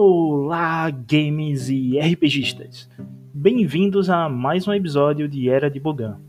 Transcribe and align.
Olá, 0.00 0.88
games 0.90 1.68
e 1.68 1.98
RPGistas! 1.98 2.88
Bem-vindos 3.34 4.08
a 4.08 4.28
mais 4.28 4.68
um 4.68 4.72
episódio 4.72 5.28
de 5.28 5.50
Era 5.50 5.68
de 5.68 5.80
Bogan. 5.80 6.20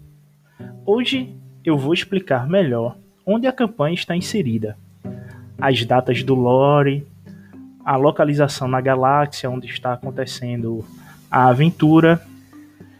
Hoje 0.84 1.36
eu 1.64 1.78
vou 1.78 1.94
explicar 1.94 2.50
melhor 2.50 2.98
onde 3.24 3.46
a 3.46 3.52
campanha 3.52 3.94
está 3.94 4.16
inserida, 4.16 4.76
as 5.56 5.86
datas 5.86 6.24
do 6.24 6.34
lore, 6.34 7.06
a 7.86 7.96
localização 7.96 8.68
na 8.68 8.82
galáxia 8.82 9.52
onde 9.52 9.68
está 9.68 9.94
acontecendo 9.94 10.84
a 11.30 11.48
aventura, 11.50 12.20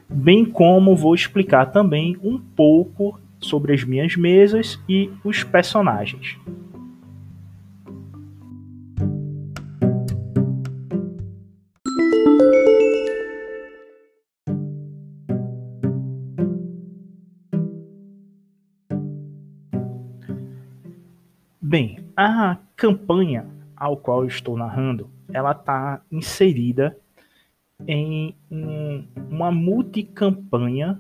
bem 0.08 0.46
como 0.46 0.96
vou 0.96 1.16
explicar 1.16 1.66
também 1.72 2.16
um 2.22 2.38
pouco 2.38 3.20
sobre 3.40 3.74
as 3.74 3.84
minhas 3.84 4.16
mesas 4.16 4.80
e 4.88 5.10
os 5.24 5.44
personagens. 5.44 6.38
A 22.22 22.58
campanha 22.76 23.48
ao 23.78 23.96
qual 23.96 24.26
estou 24.26 24.58
narrando, 24.58 25.10
ela 25.32 25.52
está 25.52 26.02
inserida 26.12 26.98
em 27.88 28.36
um, 28.52 29.08
uma 29.30 29.50
multicampanha 29.54 31.00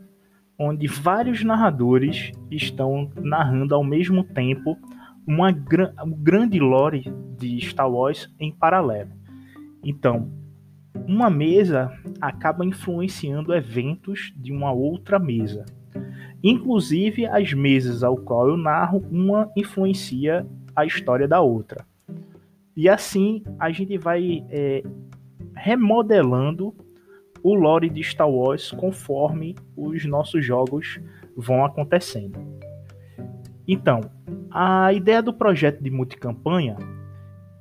onde 0.57 0.87
vários 0.87 1.43
narradores 1.43 2.31
estão 2.49 3.11
narrando 3.17 3.75
ao 3.75 3.83
mesmo 3.83 4.23
tempo 4.23 4.77
uma 5.27 5.49
um 6.05 6.11
grande 6.11 6.57
lore 6.57 7.13
de 7.37 7.59
Star 7.59 7.91
Wars 7.91 8.33
em 8.39 8.49
paralelo. 8.53 9.11
Então, 9.83 10.31
uma 11.05 11.29
mesa 11.29 11.91
acaba 12.21 12.65
influenciando 12.65 13.53
eventos 13.53 14.33
de 14.37 14.53
uma 14.53 14.71
outra 14.71 15.19
mesa. 15.19 15.65
Inclusive 16.41 17.25
as 17.25 17.53
mesas 17.53 18.03
ao 18.03 18.15
qual 18.15 18.47
eu 18.47 18.55
narro, 18.55 19.05
uma 19.11 19.51
influencia 19.57 20.47
a 20.79 20.85
história 20.85 21.27
da 21.27 21.41
outra. 21.41 21.85
E 22.75 22.87
assim 22.87 23.43
a 23.59 23.71
gente 23.71 23.97
vai 23.97 24.45
é, 24.49 24.83
remodelando 25.55 26.73
o 27.43 27.53
lore 27.53 27.89
de 27.89 28.03
Star 28.03 28.29
Wars 28.29 28.71
conforme 28.71 29.55
os 29.75 30.05
nossos 30.05 30.45
jogos 30.45 30.99
vão 31.35 31.63
acontecendo. 31.63 32.39
Então, 33.67 34.01
a 34.51 34.91
ideia 34.93 35.21
do 35.21 35.33
projeto 35.33 35.81
de 35.81 35.89
multicampanha 35.89 36.75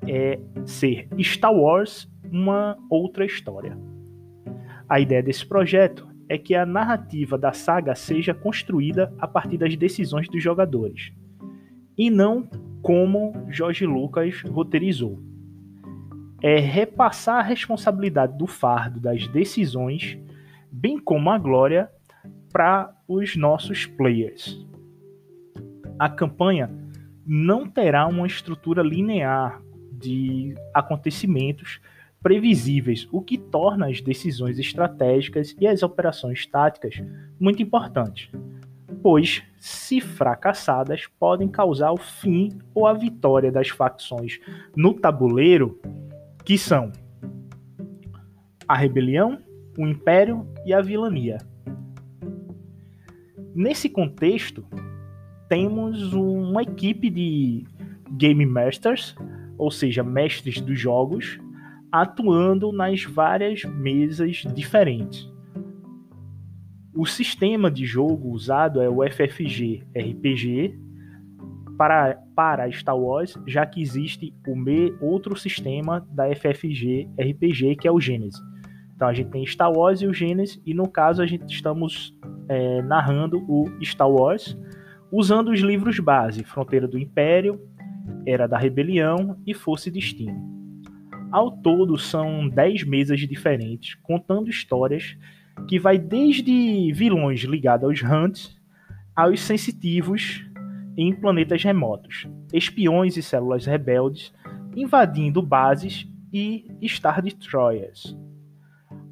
é 0.07 0.41
ser 0.65 1.09
Star 1.21 1.53
Wars 1.53 2.11
uma 2.31 2.77
outra 2.91 3.25
história. 3.25 3.77
A 4.89 5.01
ideia 5.01 5.23
desse 5.23 5.47
projeto 5.47 6.09
é 6.29 6.39
que 6.39 6.55
a 6.55 6.67
narrativa 6.67 7.39
da 7.39 7.53
saga 7.53 7.95
seja 7.95 8.35
construída 8.35 9.13
a 9.19 9.27
partir 9.27 9.59
das 9.59 9.77
decisões 9.77 10.29
dos 10.29 10.43
jogadores 10.43 11.13
e 11.97 12.11
não 12.11 12.49
como 12.83 13.47
Jorge 13.48 13.87
Lucas 13.87 14.43
roteirizou. 14.43 15.21
É 16.43 16.59
repassar 16.59 17.39
a 17.39 17.43
responsabilidade 17.43 18.37
do 18.39 18.47
fardo 18.47 19.01
das 19.01 19.27
decisões, 19.29 20.19
bem 20.71 20.99
como 20.99 21.31
a 21.31 21.39
glória, 21.39 21.91
para 22.53 22.95
os 23.06 23.37
nossos 23.37 23.87
players. 23.87 24.65
A 25.99 26.09
campanha 26.09 26.71
não 27.27 27.69
terá 27.69 28.06
uma 28.06 28.27
estrutura 28.27 28.83
linear 28.83 29.61
de 29.93 30.55
acontecimentos 30.73 31.81
previsíveis, 32.23 33.09
o 33.12 33.21
que 33.21 33.37
torna 33.37 33.89
as 33.89 34.00
decisões 34.00 34.59
estratégicas 34.59 35.56
e 35.60 35.66
as 35.66 35.83
operações 35.83 36.47
táticas 36.47 37.03
muito 37.39 37.62
importantes 37.62 38.31
pois, 39.03 39.42
se 39.59 40.00
fracassadas, 40.00 41.06
podem 41.19 41.48
causar 41.48 41.92
o 41.92 41.97
fim 41.97 42.59
ou 42.75 42.86
a 42.86 42.92
vitória 42.92 43.50
das 43.50 43.69
facções 43.69 44.41
no 44.76 44.94
tabuleiro, 44.94 45.81
que 46.44 46.56
são 46.56 46.92
a 48.66 48.76
rebelião, 48.76 49.38
o 49.78 49.86
império 49.86 50.47
e 50.64 50.72
a 50.72 50.81
vilania. 50.81 51.38
Nesse 53.54 53.88
contexto, 53.88 54.64
temos 55.48 56.12
uma 56.12 56.62
equipe 56.62 57.10
de 57.10 57.65
Game 58.12 58.44
Masters, 58.44 59.16
ou 59.56 59.70
seja, 59.70 60.03
mestres 60.03 60.60
dos 60.60 60.78
jogos, 60.78 61.38
atuando 61.91 62.70
nas 62.70 63.03
várias 63.04 63.65
mesas 63.65 64.44
diferentes. 64.54 65.28
O 66.94 67.06
sistema 67.06 67.71
de 67.71 67.84
jogo 67.84 68.31
usado 68.31 68.81
é 68.81 68.88
o 68.88 69.03
FFG 69.09 69.84
RPG 69.94 70.78
para, 71.76 72.19
para 72.34 72.71
Star 72.72 72.99
Wars, 72.99 73.38
já 73.47 73.65
que 73.65 73.81
existe 73.81 74.34
o 74.47 74.56
me, 74.56 74.93
outro 75.00 75.37
sistema 75.37 76.06
da 76.10 76.25
FFG 76.34 77.09
RPG 77.19 77.77
que 77.77 77.87
é 77.87 77.93
o 77.93 78.00
Genesis. 78.00 78.41
Então 78.97 79.06
a 79.06 79.12
gente 79.12 79.31
tem 79.31 79.47
Star 79.47 79.71
Wars 79.71 80.00
e 80.00 80.06
o 80.06 80.12
Genesis, 80.12 80.60
e 80.66 80.75
no 80.75 80.88
caso 80.88 81.22
a 81.22 81.27
gente 81.27 81.48
estamos 81.54 82.16
é, 82.48 82.82
narrando 82.82 83.38
o 83.48 83.69
Star 83.81 84.10
Wars 84.10 84.59
usando 85.12 85.50
os 85.50 85.60
livros 85.60 86.00
base 86.00 86.43
Fronteira 86.43 86.88
do 86.88 86.98
Império, 86.98 87.60
Era 88.27 88.48
da 88.48 88.59
Rebelião 88.59 89.38
e 89.47 89.54
Força 89.54 89.88
e 89.88 89.93
Destino. 89.93 90.59
Ao 91.31 91.50
todo 91.50 91.97
são 91.97 92.48
10 92.48 92.84
mesas 92.84 93.21
diferentes, 93.21 93.94
contando 94.03 94.50
histórias 94.50 95.16
que 95.67 95.79
vai 95.79 95.99
desde 95.99 96.93
vilões 96.93 97.41
ligados 97.41 97.85
aos 97.85 98.03
Hunts 98.03 98.59
aos 99.19 99.41
sensitivos 99.41 100.45
em 100.97 101.13
planetas 101.13 101.65
remotos, 101.65 102.29
espiões 102.53 103.17
e 103.17 103.23
células 103.23 103.67
rebeldes 103.67 104.33
invadindo 104.77 105.43
bases 105.43 106.09
e 106.33 106.65
Star 106.85 107.21
Destroyers. 107.21 108.17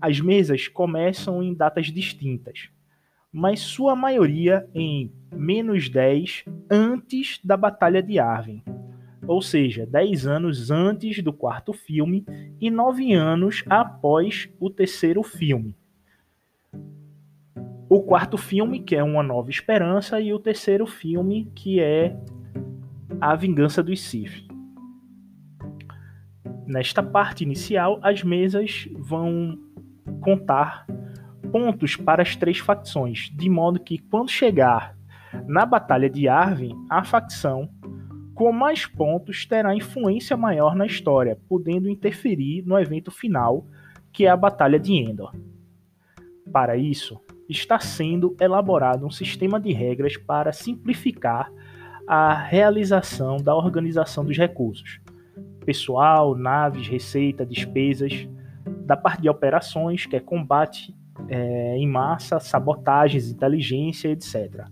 As 0.00 0.20
mesas 0.20 0.68
começam 0.68 1.42
em 1.42 1.52
datas 1.52 1.86
distintas, 1.86 2.68
mas 3.32 3.58
sua 3.58 3.96
maioria 3.96 4.68
em 4.72 5.12
menos 5.32 5.88
10 5.88 6.44
antes 6.70 7.40
da 7.42 7.56
Batalha 7.56 8.00
de 8.00 8.18
Arvin, 8.20 8.62
ou 9.26 9.42
seja, 9.42 9.84
10 9.84 10.26
anos 10.26 10.70
antes 10.70 11.20
do 11.20 11.32
quarto 11.32 11.72
filme 11.72 12.24
e 12.60 12.70
9 12.70 13.12
anos 13.12 13.64
após 13.68 14.48
o 14.60 14.70
terceiro 14.70 15.24
filme 15.24 15.74
o 17.88 18.02
quarto 18.02 18.36
filme, 18.36 18.80
que 18.80 18.96
é 18.96 19.02
Uma 19.02 19.22
Nova 19.22 19.50
Esperança, 19.50 20.20
e 20.20 20.32
o 20.32 20.38
terceiro 20.38 20.86
filme, 20.86 21.50
que 21.54 21.80
é 21.80 22.16
A 23.20 23.34
Vingança 23.36 23.82
dos 23.82 24.00
Sith. 24.02 24.44
Nesta 26.66 27.02
parte 27.02 27.44
inicial, 27.44 28.00
as 28.02 28.24
mesas 28.24 28.88
vão 28.96 29.56
contar 30.20 30.84
pontos 31.52 31.94
para 31.94 32.22
as 32.22 32.34
três 32.34 32.58
facções, 32.58 33.30
de 33.32 33.48
modo 33.48 33.78
que 33.78 33.98
quando 33.98 34.30
chegar 34.30 34.96
na 35.46 35.64
Batalha 35.64 36.10
de 36.10 36.28
Arvin, 36.28 36.74
a 36.90 37.04
facção 37.04 37.70
com 38.34 38.52
mais 38.52 38.84
pontos 38.84 39.46
terá 39.46 39.74
influência 39.74 40.36
maior 40.36 40.74
na 40.74 40.86
história, 40.86 41.38
podendo 41.48 41.88
interferir 41.88 42.62
no 42.66 42.78
evento 42.78 43.10
final, 43.10 43.64
que 44.12 44.26
é 44.26 44.28
a 44.28 44.36
Batalha 44.36 44.78
de 44.78 44.92
Endor. 44.92 45.32
Para 46.52 46.76
isso, 46.76 47.20
está 47.48 47.78
sendo 47.78 48.36
elaborado 48.40 49.06
um 49.06 49.10
sistema 49.10 49.60
de 49.60 49.72
regras 49.72 50.16
para 50.16 50.52
simplificar 50.52 51.50
a 52.06 52.34
realização 52.34 53.36
da 53.36 53.54
organização 53.54 54.24
dos 54.24 54.36
recursos. 54.36 55.00
Pessoal, 55.64 56.36
naves, 56.36 56.86
receita, 56.86 57.44
despesas, 57.44 58.28
da 58.84 58.96
parte 58.96 59.22
de 59.22 59.28
operações, 59.28 60.06
que 60.06 60.16
é 60.16 60.20
combate 60.20 60.94
é, 61.28 61.76
em 61.76 61.88
massa, 61.88 62.38
sabotagens, 62.38 63.30
inteligência, 63.30 64.08
etc. 64.08 64.66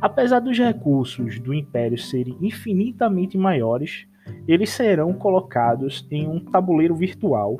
Apesar 0.00 0.40
dos 0.40 0.58
recursos 0.58 1.38
do 1.38 1.54
Império 1.54 1.96
serem 1.96 2.36
infinitamente 2.40 3.38
maiores, 3.38 4.06
eles 4.48 4.70
serão 4.70 5.12
colocados 5.12 6.06
em 6.10 6.26
um 6.26 6.40
tabuleiro 6.40 6.96
virtual 6.96 7.58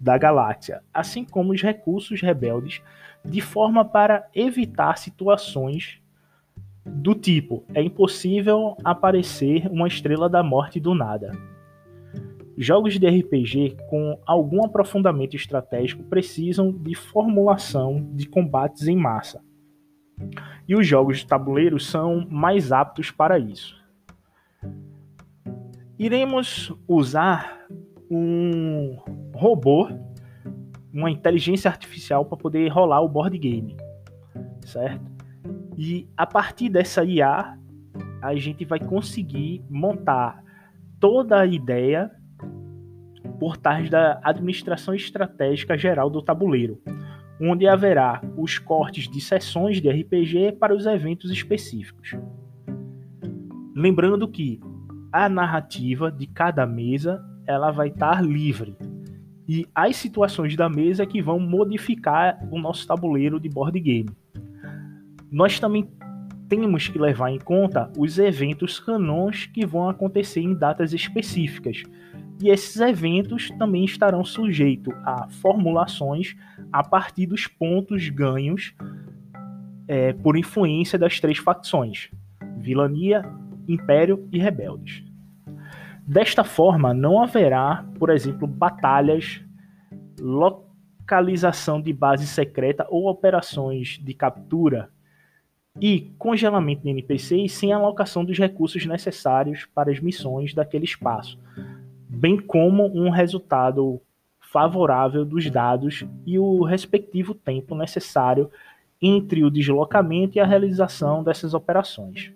da 0.00 0.16
galáxia, 0.18 0.82
assim 0.92 1.24
como 1.24 1.52
os 1.52 1.62
recursos 1.62 2.20
rebeldes 2.20 2.82
de 3.24 3.40
forma 3.40 3.84
para 3.84 4.28
evitar 4.34 4.98
situações 4.98 6.00
do 6.84 7.14
tipo: 7.14 7.64
é 7.74 7.82
impossível 7.82 8.76
aparecer 8.84 9.66
uma 9.68 9.88
estrela 9.88 10.28
da 10.28 10.42
morte 10.42 10.78
do 10.78 10.94
nada. 10.94 11.32
Jogos 12.56 12.98
de 12.98 13.06
RPG 13.08 13.76
com 13.88 14.18
algum 14.24 14.64
aprofundamento 14.64 15.34
estratégico 15.34 16.04
precisam 16.04 16.70
de 16.70 16.94
formulação 16.94 18.08
de 18.12 18.28
combates 18.28 18.86
em 18.86 18.96
massa. 18.96 19.42
E 20.68 20.76
os 20.76 20.86
jogos 20.86 21.18
de 21.18 21.26
tabuleiro 21.26 21.80
são 21.80 22.24
mais 22.30 22.70
aptos 22.70 23.10
para 23.10 23.38
isso. 23.38 23.76
Iremos 25.98 26.72
usar 26.86 27.66
um 28.08 28.96
robô, 29.34 29.88
uma 30.94 31.10
inteligência 31.10 31.68
artificial 31.68 32.24
para 32.24 32.38
poder 32.38 32.68
rolar 32.68 33.00
o 33.00 33.08
board 33.08 33.36
game, 33.36 33.76
certo? 34.64 35.04
E 35.76 36.08
a 36.16 36.24
partir 36.24 36.68
dessa 36.68 37.02
IA, 37.02 37.58
a 38.22 38.34
gente 38.36 38.64
vai 38.64 38.78
conseguir 38.78 39.60
montar 39.68 40.40
toda 41.00 41.40
a 41.40 41.46
ideia 41.46 42.12
por 43.40 43.56
trás 43.56 43.90
da 43.90 44.20
administração 44.22 44.94
estratégica 44.94 45.76
geral 45.76 46.08
do 46.08 46.22
tabuleiro, 46.22 46.80
onde 47.40 47.66
haverá 47.66 48.22
os 48.36 48.60
cortes 48.60 49.10
de 49.10 49.20
sessões 49.20 49.80
de 49.80 49.90
RPG 49.90 50.52
para 50.60 50.72
os 50.72 50.86
eventos 50.86 51.32
específicos. 51.32 52.16
Lembrando 53.74 54.28
que 54.28 54.60
a 55.12 55.28
narrativa 55.28 56.12
de 56.12 56.28
cada 56.28 56.64
mesa 56.64 57.20
ela 57.46 57.72
vai 57.72 57.88
estar 57.88 58.22
livre 58.24 58.76
e 59.48 59.66
as 59.74 59.96
situações 59.96 60.56
da 60.56 60.68
mesa 60.68 61.02
é 61.02 61.06
que 61.06 61.20
vão 61.20 61.38
modificar 61.38 62.38
o 62.50 62.58
nosso 62.58 62.86
tabuleiro 62.86 63.38
de 63.38 63.48
board 63.48 63.78
game. 63.78 64.10
Nós 65.30 65.60
também 65.60 65.88
temos 66.48 66.88
que 66.88 66.98
levar 66.98 67.30
em 67.30 67.38
conta 67.38 67.90
os 67.98 68.18
eventos 68.18 68.78
canons 68.80 69.46
que 69.46 69.66
vão 69.66 69.88
acontecer 69.88 70.40
em 70.40 70.54
datas 70.54 70.92
específicas. 70.92 71.82
E 72.42 72.48
esses 72.48 72.80
eventos 72.80 73.50
também 73.58 73.84
estarão 73.84 74.24
sujeitos 74.24 74.94
a 75.04 75.28
formulações 75.28 76.34
a 76.72 76.82
partir 76.82 77.26
dos 77.26 77.46
pontos 77.46 78.08
ganhos 78.08 78.74
é, 79.86 80.12
por 80.14 80.36
influência 80.36 80.98
das 80.98 81.20
três 81.20 81.38
facções: 81.38 82.10
Vilania, 82.58 83.22
Império 83.68 84.26
e 84.32 84.38
Rebeldes. 84.38 85.03
Desta 86.06 86.44
forma, 86.44 86.92
não 86.92 87.22
haverá, 87.22 87.86
por 87.98 88.10
exemplo, 88.10 88.46
batalhas, 88.46 89.42
localização 90.20 91.80
de 91.80 91.94
base 91.94 92.26
secreta 92.26 92.86
ou 92.90 93.08
operações 93.08 93.98
de 94.02 94.12
captura 94.12 94.90
e 95.80 96.12
congelamento 96.18 96.82
de 96.82 96.90
NPCs 96.90 97.52
sem 97.52 97.72
alocação 97.72 98.22
dos 98.22 98.38
recursos 98.38 98.84
necessários 98.84 99.66
para 99.74 99.90
as 99.90 99.98
missões 99.98 100.52
daquele 100.52 100.84
espaço, 100.84 101.38
bem 102.06 102.38
como 102.38 102.86
um 102.86 103.08
resultado 103.08 104.00
favorável 104.38 105.24
dos 105.24 105.50
dados 105.50 106.04
e 106.26 106.38
o 106.38 106.62
respectivo 106.62 107.34
tempo 107.34 107.74
necessário 107.74 108.50
entre 109.00 109.42
o 109.42 109.50
deslocamento 109.50 110.36
e 110.36 110.40
a 110.40 110.46
realização 110.46 111.24
dessas 111.24 111.54
operações. 111.54 112.30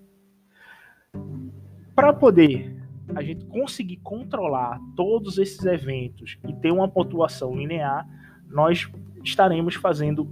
Para 1.95 2.13
poder 2.15 2.78
a 3.15 3.23
gente 3.23 3.45
conseguir 3.47 3.97
controlar 3.99 4.79
todos 4.97 5.39
esses 5.39 5.65
eventos 5.65 6.39
e 6.47 6.53
ter 6.53 6.73
uma 6.73 6.89
pontuação 6.89 7.55
linear, 7.55 8.07
nós 8.49 8.91
estaremos 9.25 9.75
fazendo 9.75 10.29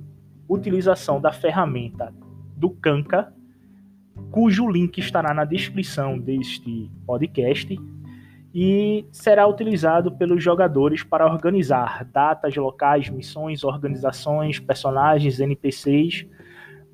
utilização 0.48 1.20
da 1.20 1.32
ferramenta 1.32 2.14
do 2.56 2.70
Kanka, 2.70 3.32
cujo 4.30 4.68
link 4.68 4.98
estará 4.98 5.34
na 5.34 5.44
descrição 5.44 6.18
deste 6.18 6.90
podcast 7.06 7.78
e 8.54 9.04
será 9.12 9.46
utilizado 9.46 10.12
pelos 10.12 10.42
jogadores 10.42 11.02
para 11.02 11.26
organizar 11.26 12.04
datas, 12.06 12.56
locais, 12.56 13.10
missões, 13.10 13.62
organizações, 13.64 14.58
personagens, 14.58 15.40
NPCs. 15.40 16.26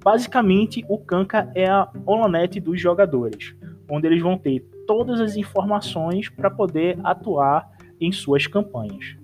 Basicamente, 0.02 0.84
o 0.88 0.98
Kanka 0.98 1.52
é 1.54 1.68
a 1.68 1.88
Holonet 2.04 2.58
dos 2.58 2.80
jogadores, 2.80 3.54
onde 3.88 4.08
eles 4.08 4.20
vão 4.20 4.36
ter 4.36 4.66
todas 4.86 5.20
as 5.20 5.36
informações 5.36 6.28
para 6.28 6.50
poder 6.50 6.98
atuar 7.04 7.70
em 8.00 8.12
suas 8.12 8.46
campanhas. 8.46 9.16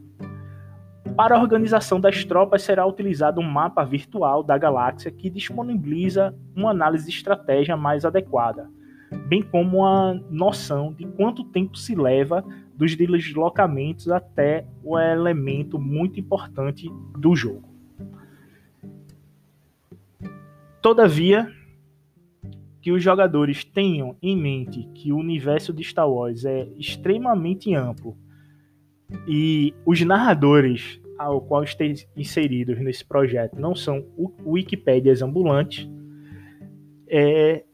Para 1.17 1.37
a 1.37 1.41
organização 1.41 1.99
das 2.01 2.25
tropas 2.25 2.63
será 2.63 2.87
utilizado 2.87 3.41
um 3.41 3.45
mapa 3.45 3.85
virtual 3.85 4.43
da 4.43 4.57
galáxia 4.57 5.11
que 5.11 5.29
disponibiliza 5.29 6.35
uma 6.55 6.71
análise 6.71 7.07
de 7.07 7.17
estratégia 7.17 7.77
mais 7.77 8.05
adequada, 8.05 8.71
bem 9.27 9.43
como 9.43 9.79
uma 9.79 10.15
noção 10.31 10.93
de 10.93 11.05
quanto 11.05 11.43
tempo 11.45 11.77
se 11.77 11.95
leva 11.95 12.45
dos 12.75 12.95
deslocamentos 12.95 14.09
até 14.09 14.65
o 14.85 14.97
elemento 14.97 15.79
muito 15.79 16.21
importante 16.21 16.89
do 17.19 17.35
jogo. 17.35 17.69
Todavia, 20.81 21.51
que 22.81 22.93
os 22.93 23.03
jogadores 23.03 23.65
tenham 23.65 24.17
em 24.23 24.37
mente 24.37 24.89
que 24.95 25.13
o 25.13 25.17
universo 25.17 25.73
de 25.73 25.83
Star 25.83 26.11
Wars 26.11 26.45
é 26.45 26.69
extremamente 26.79 27.75
amplo 27.75 28.17
e 29.27 29.75
os 29.85 30.01
narradores 30.03 31.01
ao 31.19 31.41
qual 31.41 31.65
estão 31.65 31.87
inseridos 32.17 32.79
nesse 32.79 33.05
projeto 33.05 33.59
não 33.59 33.75
são 33.75 34.05
Wikipédias 34.47 35.21
ambulantes, 35.21 35.89
é 37.09 37.65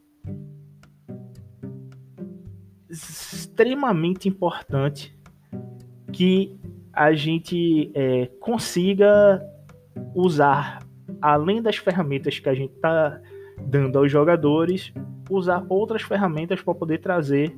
extremamente 2.89 4.29
importante 4.29 5.15
que 6.13 6.57
a 6.93 7.13
gente 7.13 7.91
é, 7.93 8.27
consiga 8.41 9.43
usar, 10.15 10.79
além 11.21 11.61
das 11.61 11.77
ferramentas 11.77 12.39
que 12.39 12.49
a 12.49 12.55
gente 12.55 12.73
está 12.73 13.21
dando 13.67 13.99
aos 13.99 14.11
jogadores, 14.11 14.93
usar 15.31 15.65
outras 15.69 16.03
ferramentas 16.03 16.63
para 16.63 16.75
poder 16.75 16.99
trazer 16.99 17.57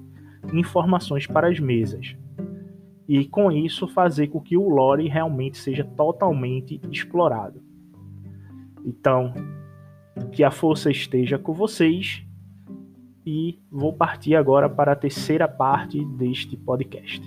informações 0.52 1.26
para 1.26 1.48
as 1.48 1.58
mesas 1.58 2.16
e 3.08 3.24
com 3.24 3.52
isso 3.52 3.86
fazer 3.86 4.28
com 4.28 4.40
que 4.40 4.56
o 4.56 4.68
lore 4.68 5.08
realmente 5.08 5.58
seja 5.58 5.84
totalmente 5.84 6.80
explorado. 6.90 7.62
Então, 8.84 9.32
que 10.32 10.42
a 10.42 10.50
força 10.50 10.90
esteja 10.90 11.38
com 11.38 11.52
vocês 11.52 12.24
e 13.24 13.58
vou 13.70 13.92
partir 13.92 14.34
agora 14.34 14.68
para 14.68 14.92
a 14.92 14.96
terceira 14.96 15.48
parte 15.48 16.04
deste 16.04 16.56
podcast. 16.56 17.22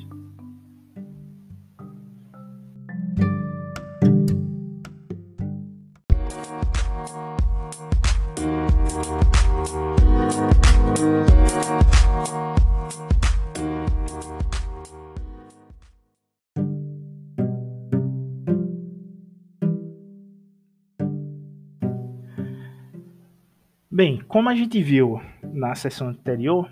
Bem, 24.00 24.22
como 24.29 24.48
a 24.48 24.56
gente 24.56 24.82
viu 24.82 25.20
na 25.44 25.75
sessão 25.75 26.08
anterior, 26.08 26.72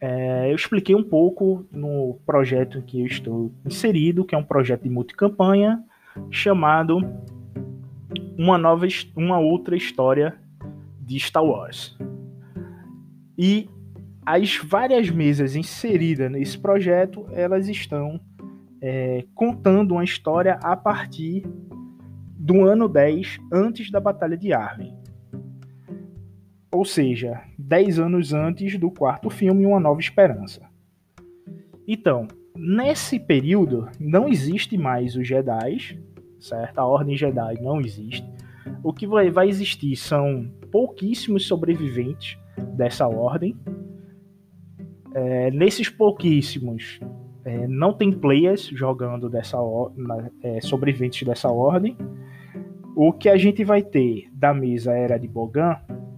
é, 0.00 0.50
eu 0.50 0.56
expliquei 0.56 0.94
um 0.94 1.02
pouco 1.02 1.66
no 1.70 2.18
projeto 2.24 2.80
que 2.80 3.02
eu 3.02 3.04
estou 3.04 3.52
inserido, 3.66 4.24
que 4.24 4.34
é 4.34 4.38
um 4.38 4.42
projeto 4.42 4.84
de 4.84 4.88
multicampanha 4.88 5.84
chamado 6.30 7.00
uma 8.38 8.56
nova, 8.56 8.86
uma 9.14 9.38
outra 9.38 9.76
história 9.76 10.34
de 11.02 11.20
Star 11.20 11.44
Wars. 11.44 11.94
E 13.36 13.68
as 14.24 14.56
várias 14.56 15.10
mesas 15.10 15.54
inseridas 15.54 16.32
nesse 16.32 16.56
projeto, 16.56 17.26
elas 17.30 17.68
estão 17.68 18.18
é, 18.80 19.26
contando 19.34 19.92
uma 19.92 20.04
história 20.04 20.58
a 20.62 20.74
partir 20.74 21.42
do 22.38 22.64
ano 22.64 22.88
10, 22.88 23.38
antes 23.52 23.90
da 23.90 24.00
Batalha 24.00 24.38
de 24.38 24.50
Arwen 24.50 24.93
ou 26.74 26.84
seja, 26.84 27.40
10 27.56 28.00
anos 28.00 28.32
antes 28.32 28.76
do 28.76 28.90
quarto 28.90 29.30
filme 29.30 29.64
Uma 29.64 29.78
Nova 29.78 30.00
Esperança. 30.00 30.60
Então, 31.86 32.26
nesse 32.56 33.20
período 33.20 33.88
não 34.00 34.28
existe 34.28 34.76
mais 34.76 35.14
os 35.14 35.26
Jedi, 35.26 36.00
certo? 36.40 36.78
A 36.80 36.84
Ordem 36.84 37.16
Jedi 37.16 37.62
não 37.62 37.80
existe. 37.80 38.28
O 38.82 38.92
que 38.92 39.06
vai, 39.06 39.48
existir 39.48 39.94
são 39.94 40.50
pouquíssimos 40.72 41.46
sobreviventes 41.46 42.36
dessa 42.76 43.06
ordem. 43.06 43.56
É, 45.14 45.52
nesses 45.52 45.88
pouquíssimos, 45.88 46.98
é, 47.44 47.68
não 47.68 47.92
tem 47.92 48.10
players 48.10 48.66
jogando 48.66 49.30
dessa 49.30 49.58
é, 50.42 50.60
sobreviventes 50.60 51.24
dessa 51.24 51.52
ordem. 51.52 51.96
O 52.96 53.12
que 53.12 53.28
a 53.28 53.36
gente 53.36 53.62
vai 53.62 53.82
ter 53.82 54.28
da 54.32 54.52
mesa 54.52 54.92
era 54.92 55.18
de 55.18 55.28
Bogan 55.28 55.76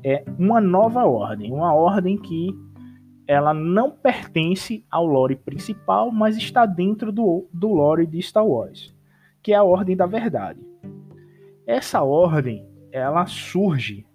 é 0.08 0.25
uma 0.38 0.60
nova 0.60 1.04
ordem, 1.04 1.52
uma 1.52 1.75
ordem 1.75 2.16
que 2.16 2.54
ela 3.26 3.52
não 3.52 3.90
pertence 3.90 4.86
ao 4.88 5.04
lore 5.04 5.34
principal, 5.34 6.12
mas 6.12 6.36
está 6.36 6.64
dentro 6.64 7.10
do, 7.10 7.48
do 7.52 7.72
lore 7.72 8.06
de 8.06 8.22
Star 8.22 8.46
Wars, 8.46 8.94
que 9.42 9.52
é 9.52 9.56
a 9.56 9.64
Ordem 9.64 9.96
da 9.96 10.06
Verdade. 10.06 10.60
Essa 11.66 12.04
ordem, 12.04 12.64
ela 12.92 13.26
surge 13.26 14.06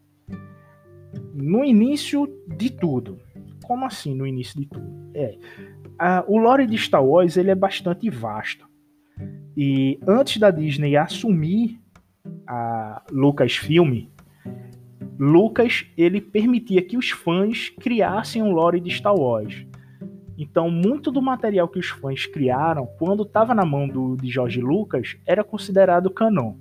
no 1.34 1.62
início 1.62 2.26
de 2.56 2.70
tudo. 2.70 3.20
Como 3.66 3.84
assim 3.86 4.16
no 4.16 4.26
início 4.26 4.58
de 4.58 4.68
tudo? 4.68 4.90
É, 5.14 5.38
a, 6.00 6.24
o 6.26 6.38
lore 6.38 6.66
de 6.66 6.78
Star 6.78 7.04
Wars 7.04 7.36
ele 7.36 7.52
é 7.52 7.56
bastante 7.56 8.10
vasto. 8.10 8.66
E 9.58 10.00
antes 10.08 10.38
da 10.38 10.52
Disney 10.52 10.96
assumir 10.96 11.78
a 12.48 13.04
Lucasfilm, 13.12 14.08
Lucas 15.24 15.86
ele 15.96 16.20
permitia 16.20 16.82
que 16.82 16.98
os 16.98 17.12
fãs 17.12 17.70
criassem 17.70 18.42
um 18.42 18.52
lore 18.52 18.80
de 18.80 18.90
Star 18.90 19.14
Wars. 19.14 19.68
Então, 20.36 20.72
muito 20.72 21.12
do 21.12 21.22
material 21.22 21.68
que 21.68 21.78
os 21.78 21.90
fãs 21.90 22.26
criaram, 22.26 22.88
quando 22.98 23.22
estava 23.22 23.54
na 23.54 23.64
mão 23.64 23.88
do, 23.88 24.18
de 24.18 24.32
George 24.32 24.60
Lucas, 24.60 25.16
era 25.24 25.44
considerado 25.44 26.10
canon. 26.10 26.56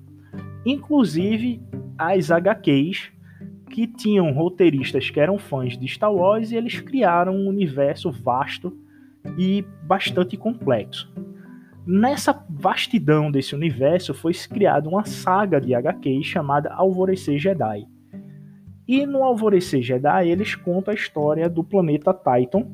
Inclusive 0.66 1.62
as 1.96 2.30
HQs, 2.30 3.10
que 3.70 3.86
tinham 3.86 4.30
roteiristas 4.30 5.08
que 5.08 5.18
eram 5.18 5.38
fãs 5.38 5.78
de 5.78 5.88
Star 5.88 6.12
Wars 6.12 6.50
e 6.50 6.56
eles 6.56 6.78
criaram 6.80 7.34
um 7.34 7.48
universo 7.48 8.10
vasto 8.10 8.76
e 9.38 9.64
bastante 9.84 10.36
complexo. 10.36 11.10
Nessa 11.86 12.44
vastidão 12.50 13.30
desse 13.30 13.54
universo 13.54 14.12
foi 14.12 14.34
criada 14.34 14.86
uma 14.86 15.06
saga 15.06 15.58
de 15.58 15.74
HQs 15.74 16.26
chamada 16.26 16.70
Alvorecer 16.74 17.38
Jedi. 17.38 17.86
E 18.90 19.06
no 19.06 19.22
Alvorecer 19.22 19.80
Jedi 19.82 20.30
eles 20.30 20.56
contam 20.56 20.90
a 20.90 20.96
história 20.96 21.48
do 21.48 21.62
planeta 21.62 22.12
Titan 22.12 22.66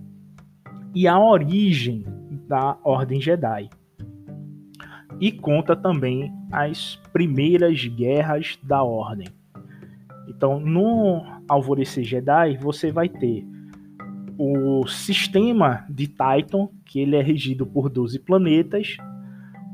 e 0.94 1.06
a 1.06 1.20
origem 1.20 2.06
da 2.48 2.78
Ordem 2.82 3.20
Jedi. 3.20 3.68
E 5.20 5.30
conta 5.30 5.76
também 5.76 6.32
as 6.50 6.96
primeiras 7.12 7.86
guerras 7.86 8.58
da 8.62 8.82
Ordem. 8.82 9.26
Então, 10.26 10.58
no 10.58 11.22
Alvorecer 11.46 12.02
Jedi, 12.02 12.56
você 12.56 12.90
vai 12.90 13.10
ter 13.10 13.46
o 14.38 14.86
sistema 14.86 15.84
de 15.86 16.06
Titan, 16.06 16.70
que 16.86 16.98
ele 16.98 17.16
é 17.16 17.20
regido 17.20 17.66
por 17.66 17.90
12 17.90 18.20
planetas, 18.20 18.96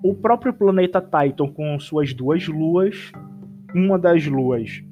o 0.02 0.12
próprio 0.12 0.52
planeta 0.52 1.00
Titan 1.00 1.52
com 1.52 1.78
suas 1.78 2.12
duas 2.12 2.48
luas, 2.48 3.12
uma 3.72 3.96
das 3.96 4.26
luas 4.26 4.82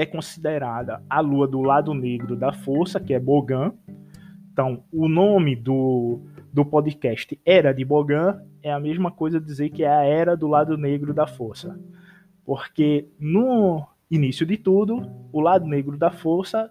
é 0.00 0.06
considerada 0.06 1.02
a 1.10 1.20
lua 1.20 1.46
do 1.46 1.60
lado 1.60 1.92
negro 1.92 2.36
da 2.36 2.52
força, 2.52 3.00
que 3.00 3.12
é 3.12 3.18
Bogan, 3.18 3.72
então, 4.58 4.82
o 4.90 5.08
nome 5.08 5.54
do, 5.54 6.20
do 6.52 6.64
podcast 6.64 7.40
Era 7.46 7.72
de 7.72 7.84
Bogan 7.84 8.42
é 8.60 8.72
a 8.72 8.80
mesma 8.80 9.08
coisa 9.08 9.40
dizer 9.40 9.70
que 9.70 9.84
é 9.84 9.88
a 9.88 10.02
era 10.02 10.36
do 10.36 10.48
lado 10.48 10.76
negro 10.76 11.14
da 11.14 11.28
força. 11.28 11.78
Porque 12.44 13.08
no 13.20 13.86
início 14.10 14.44
de 14.44 14.56
tudo, 14.56 15.08
o 15.32 15.40
lado 15.40 15.64
negro 15.64 15.96
da 15.96 16.10
força 16.10 16.68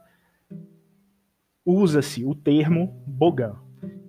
usa-se 1.66 2.26
o 2.26 2.36
termo 2.36 2.94
Bogan. 3.08 3.56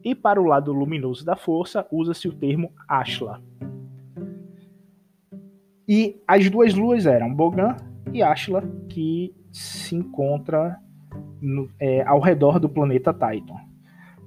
E 0.03 0.13
para 0.13 0.43
o 0.43 0.45
lado 0.45 0.73
luminoso 0.73 1.25
da 1.25 1.37
força, 1.37 1.87
usa-se 1.89 2.27
o 2.27 2.33
termo 2.33 2.73
Ashla. 2.89 3.41
E 5.87 6.21
as 6.27 6.51
duas 6.51 6.75
luas 6.75 7.07
eram 7.07 7.33
Bogan 7.33 7.77
e 8.13 8.23
Ashla, 8.23 8.63
que 8.89 9.35
se 9.53 9.95
encontra 9.95 10.79
no, 11.41 11.69
é, 11.81 12.03
ao 12.03 12.21
redor 12.21 12.59
do 12.59 12.69
planeta 12.69 13.13
Titan. 13.13 13.57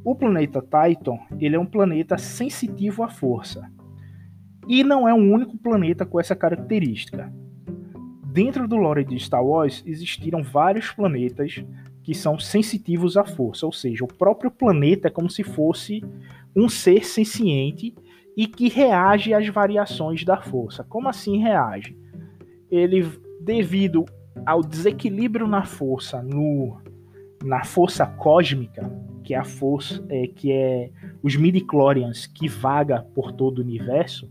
O 0.04 0.16
planeta 0.16 0.62
Titan 0.62 1.20
ele 1.40 1.56
é 1.56 1.60
um 1.60 1.66
planeta 1.66 2.18
sensitivo 2.18 3.04
à 3.04 3.10
força. 3.10 3.70
E 4.68 4.84
não 4.84 5.08
é 5.08 5.14
o 5.14 5.18
único 5.18 5.58
planeta 5.58 6.06
com 6.06 6.20
essa 6.20 6.36
característica. 6.36 7.32
Dentro 8.26 8.68
do 8.68 8.78
lore 8.78 9.04
de 9.04 9.20
Star 9.20 9.44
Wars 9.44 9.84
existiram 9.86 10.42
vários 10.42 10.92
planetas 10.92 11.64
que 12.04 12.16
são 12.16 12.40
sensitivos 12.40 13.16
à 13.18 13.24
força, 13.24 13.66
ou 13.66 13.72
seja, 13.72 14.04
o 14.04 14.08
próprio 14.08 14.50
planeta 14.50 15.08
é 15.08 15.12
como 15.12 15.30
se 15.30 15.44
fosse 15.44 16.04
um 16.56 16.68
ser 16.68 17.06
senciente 17.06 17.94
e 18.36 18.48
que 18.48 18.70
reage 18.70 19.34
às 19.34 19.48
variações 19.48 20.24
da 20.24 20.42
força. 20.42 20.84
Como 20.84 21.08
assim 21.08 21.40
reage? 21.40 21.98
Ele, 22.70 23.06
devido 23.42 24.06
ao 24.46 24.62
desequilíbrio 24.62 25.48
na 25.48 25.64
força, 25.64 26.22
no, 26.22 26.80
na 27.44 27.64
força 27.64 28.06
cósmica, 28.06 28.90
que 29.24 29.34
é 29.34 29.38
a 29.38 29.44
força, 29.44 30.04
é, 30.10 30.28
que 30.28 30.52
é 30.52 30.92
os 31.22 31.36
midi-chlorians 31.36 32.28
que 32.28 32.48
vaga 32.48 33.06
por 33.14 33.32
todo 33.32 33.60
o 33.60 33.62
universo, 33.62 34.30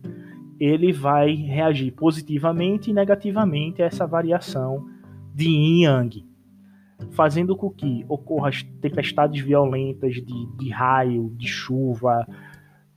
ele 0.58 0.92
vai 0.92 1.34
reagir 1.34 1.90
positivamente 1.92 2.90
e 2.90 2.94
negativamente 2.94 3.82
a 3.82 3.86
essa 3.86 4.06
variação 4.06 4.86
de 5.34 5.48
yin 5.48 5.84
yang, 5.84 6.26
fazendo 7.12 7.56
com 7.56 7.70
que 7.70 8.04
ocorram 8.08 8.50
tempestades 8.80 9.42
violentas 9.42 10.14
de, 10.14 10.56
de 10.56 10.68
raio, 10.70 11.32
de 11.36 11.48
chuva, 11.48 12.26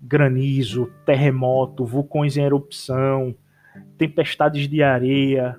granizo, 0.02 0.92
terremoto, 1.06 1.86
vulcões 1.86 2.36
em 2.36 2.44
erupção, 2.44 3.34
tempestades 3.98 4.68
de 4.68 4.84
areia 4.84 5.58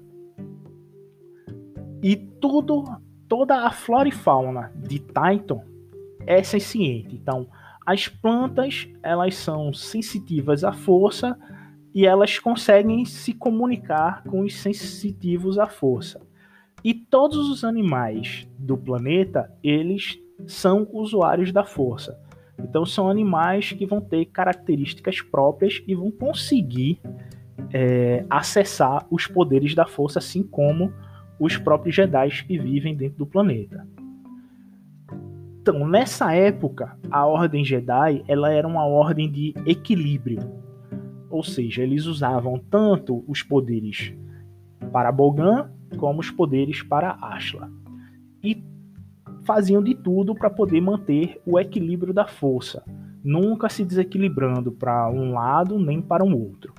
e 2.04 2.16
tudo, 2.16 2.84
toda 3.26 3.66
a 3.66 3.70
flora 3.70 4.06
e 4.06 4.12
fauna 4.12 4.70
de 4.76 4.98
Titan 4.98 5.62
é 6.26 6.42
senciente. 6.42 7.16
Então, 7.16 7.48
as 7.86 8.08
plantas 8.08 8.86
elas 9.02 9.36
são 9.36 9.72
sensitivas 9.72 10.64
à 10.64 10.70
força 10.70 11.34
e 11.94 12.04
elas 12.04 12.38
conseguem 12.38 13.06
se 13.06 13.32
comunicar 13.32 14.22
com 14.24 14.40
os 14.40 14.54
sensitivos 14.54 15.58
à 15.58 15.66
força. 15.66 16.20
E 16.84 16.92
todos 16.92 17.48
os 17.48 17.64
animais 17.64 18.46
do 18.58 18.76
planeta 18.76 19.50
eles 19.62 20.18
são 20.46 20.86
usuários 20.92 21.52
da 21.52 21.64
força. 21.64 22.20
Então 22.58 22.84
são 22.84 23.08
animais 23.08 23.72
que 23.72 23.86
vão 23.86 24.02
ter 24.02 24.26
características 24.26 25.22
próprias 25.22 25.82
e 25.86 25.94
vão 25.94 26.10
conseguir 26.10 27.00
é, 27.72 28.26
acessar 28.28 29.06
os 29.10 29.26
poderes 29.26 29.74
da 29.74 29.86
força, 29.86 30.18
assim 30.18 30.42
como 30.42 30.92
os 31.38 31.56
próprios 31.56 31.94
Jedi 31.94 32.44
que 32.46 32.58
vivem 32.58 32.96
dentro 32.96 33.18
do 33.18 33.26
planeta. 33.26 33.86
Então, 35.60 35.86
nessa 35.88 36.34
época, 36.34 36.96
a 37.10 37.24
Ordem 37.24 37.64
Jedi 37.64 38.22
ela 38.28 38.52
era 38.52 38.68
uma 38.68 38.84
ordem 38.84 39.30
de 39.30 39.54
equilíbrio. 39.64 40.40
Ou 41.30 41.42
seja, 41.42 41.82
eles 41.82 42.04
usavam 42.06 42.58
tanto 42.70 43.24
os 43.26 43.42
poderes 43.42 44.14
para 44.92 45.10
Bogan 45.10 45.70
como 45.96 46.20
os 46.20 46.30
poderes 46.30 46.82
para 46.82 47.16
Ashla. 47.20 47.70
E 48.42 48.62
faziam 49.44 49.82
de 49.82 49.94
tudo 49.94 50.34
para 50.34 50.50
poder 50.50 50.80
manter 50.80 51.40
o 51.46 51.58
equilíbrio 51.58 52.12
da 52.12 52.26
força, 52.26 52.84
nunca 53.22 53.68
se 53.68 53.84
desequilibrando 53.84 54.70
para 54.70 55.10
um 55.10 55.32
lado 55.32 55.78
nem 55.78 56.00
para 56.00 56.22
um 56.22 56.34
outro. 56.34 56.74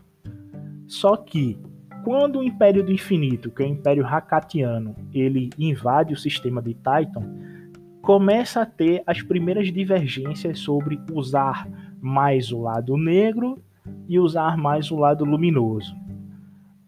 Só 0.88 1.17
que 1.17 1.57
quando 2.05 2.38
o 2.38 2.43
Império 2.43 2.83
do 2.83 2.91
Infinito, 2.91 3.50
que 3.50 3.63
é 3.63 3.65
o 3.65 3.69
Império 3.69 4.05
Hakatiano, 4.05 4.95
ele 5.12 5.50
invade 5.57 6.13
o 6.13 6.17
sistema 6.17 6.62
de 6.62 6.75
Titan, 6.75 7.27
começa 8.00 8.62
a 8.62 8.65
ter 8.65 9.01
as 9.07 9.24
primeiras 9.24 9.74
divergências 9.74 10.59
sobre 10.59 11.01
usar 11.12 11.67
mais 12.00 12.51
o 12.51 12.62
lado 12.62 12.95
negro 12.95 13.59
e 14.07 14.19
usar 14.19 14.55
mais 14.55 14.91
o 14.91 14.97
lado 14.97 15.25
luminoso. 15.25 15.95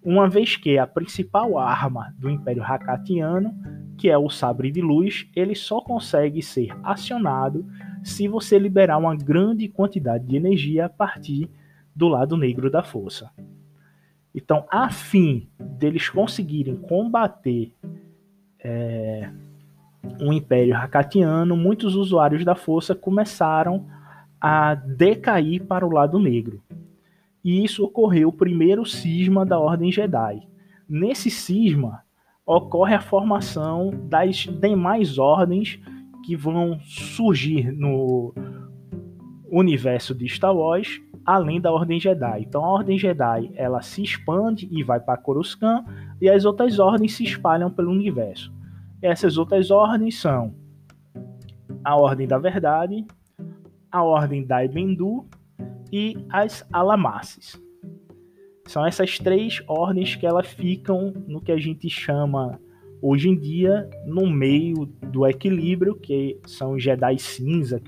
Uma 0.03 0.29
vez 0.29 0.55
que 0.55 0.77
a 0.77 0.85
principal 0.85 1.57
arma 1.57 2.13
do 2.19 2.29
Império 2.29 2.63
Hakatiano, 2.63 3.55
que 3.97 4.11
é 4.11 4.17
o 4.19 4.29
sabre 4.29 4.69
de 4.69 4.81
luz, 4.81 5.27
ele 5.35 5.55
só 5.55 5.81
consegue 5.81 6.43
ser 6.43 6.77
acionado 6.83 7.65
se 8.03 8.27
você 8.27 8.59
liberar 8.59 8.99
uma 8.99 9.15
grande 9.15 9.67
quantidade 9.67 10.27
de 10.27 10.35
energia 10.35 10.85
a 10.85 10.89
partir 10.89 11.49
do 11.95 12.07
lado 12.07 12.37
negro 12.37 12.69
da 12.69 12.83
força. 12.83 13.31
Então, 14.37 14.65
a 14.69 14.91
fim 14.91 15.49
deles 15.59 16.09
conseguirem 16.09 16.75
combater 16.75 17.73
é, 18.63 19.31
um 20.21 20.31
império 20.31 20.77
hakatiano, 20.77 21.57
muitos 21.57 21.95
usuários 21.95 22.45
da 22.45 22.53
força 22.53 22.93
começaram 22.93 23.87
a 24.39 24.75
decair 24.75 25.65
para 25.65 25.83
o 25.83 25.91
lado 25.91 26.19
negro. 26.19 26.61
E 27.43 27.65
isso 27.65 27.83
ocorreu 27.83 28.29
o 28.29 28.33
primeiro 28.33 28.85
cisma 28.85 29.43
da 29.43 29.59
Ordem 29.59 29.91
Jedi. 29.91 30.47
Nesse 30.87 31.31
cisma 31.31 32.03
ocorre 32.45 32.93
a 32.93 33.01
formação 33.01 33.89
das 34.07 34.47
demais 34.61 35.17
ordens 35.17 35.79
que 36.23 36.35
vão 36.35 36.79
surgir 36.83 37.71
no 37.71 38.35
universo 39.51 40.13
de 40.13 40.27
Star 40.27 40.55
Wars, 40.55 40.99
além 41.25 41.59
da 41.59 41.71
Ordem 41.71 41.99
Jedi. 41.99 42.41
Então 42.41 42.63
a 42.63 42.69
Ordem 42.69 42.97
Jedi 42.97 43.51
ela 43.55 43.81
se 43.81 44.01
expande 44.01 44.67
e 44.71 44.83
vai 44.83 44.99
para 44.99 45.17
Coruscant 45.17 45.85
e 46.21 46.29
as 46.29 46.45
outras 46.45 46.79
ordens 46.79 47.15
se 47.15 47.23
espalham 47.23 47.69
pelo 47.69 47.91
universo. 47.91 48.53
Essas 49.01 49.37
outras 49.37 49.69
ordens 49.69 50.19
são 50.19 50.55
a 51.83 51.95
Ordem 51.95 52.27
da 52.27 52.37
Verdade, 52.37 53.05
a 53.91 54.03
Ordem 54.03 54.45
da 54.45 54.63
Ibendu 54.63 55.25
e 55.91 56.17
as 56.29 56.67
Alamasses. 56.71 57.61
São 58.65 58.85
essas 58.85 59.17
três 59.17 59.63
ordens 59.67 60.15
que 60.15 60.25
elas 60.25 60.47
ficam 60.47 61.13
no 61.27 61.39
que 61.39 61.51
a 61.51 61.57
gente 61.57 61.89
chama 61.89 62.59
hoje 63.01 63.29
em 63.29 63.39
dia 63.39 63.89
no 64.05 64.27
meio 64.27 64.85
do 64.85 65.25
equilíbrio, 65.25 65.95
que 65.95 66.39
são 66.45 66.73
os 66.73 66.83
Jedi 66.83 67.17
cinza, 67.17 67.81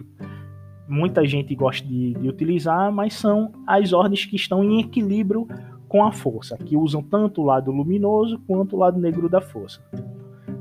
muita 0.89 1.25
gente 1.25 1.53
gosta 1.53 1.87
de, 1.87 2.13
de 2.15 2.27
utilizar, 2.27 2.91
mas 2.91 3.13
são 3.13 3.51
as 3.65 3.93
ordens 3.93 4.25
que 4.25 4.35
estão 4.35 4.63
em 4.63 4.79
equilíbrio 4.79 5.47
com 5.87 6.03
a 6.03 6.11
força, 6.11 6.57
que 6.57 6.75
usam 6.75 7.01
tanto 7.01 7.41
o 7.41 7.45
lado 7.45 7.71
luminoso 7.71 8.39
quanto 8.47 8.75
o 8.75 8.79
lado 8.79 8.99
negro 8.99 9.29
da 9.29 9.39
força. 9.39 9.81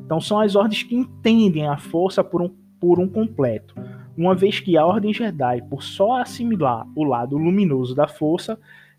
Então 0.04 0.20
são 0.20 0.38
as 0.40 0.54
ordens 0.54 0.82
que 0.82 0.94
entendem 0.94 1.66
a 1.66 1.76
força 1.76 2.22
por 2.22 2.42
um, 2.42 2.50
por 2.80 2.98
um 2.98 3.08
completo. 3.08 3.74
Uma 4.16 4.34
vez 4.34 4.60
que 4.60 4.76
a 4.76 4.84
ordem 4.84 5.12
Jedi, 5.12 5.62
por 5.62 5.82
só 5.82 6.20
assimilar 6.20 6.86
o 6.94 7.04
lado 7.04 7.36
luminoso 7.36 7.94
da 7.94 8.08
força, 8.08 8.58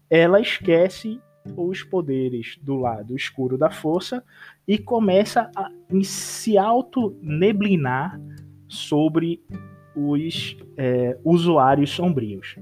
ela 0.09 0.39
esquece 0.39 1.19
os 1.57 1.83
poderes 1.83 2.57
do 2.61 2.75
lado 2.75 3.15
escuro 3.15 3.57
da 3.57 3.69
força 3.69 4.23
e 4.67 4.77
começa 4.77 5.49
a 5.55 5.69
se 6.03 6.57
auto-neblinar 6.57 8.19
sobre 8.67 9.41
os 9.95 10.57
é, 10.77 11.17
usuários 11.23 11.89
sombrios. 11.89 12.57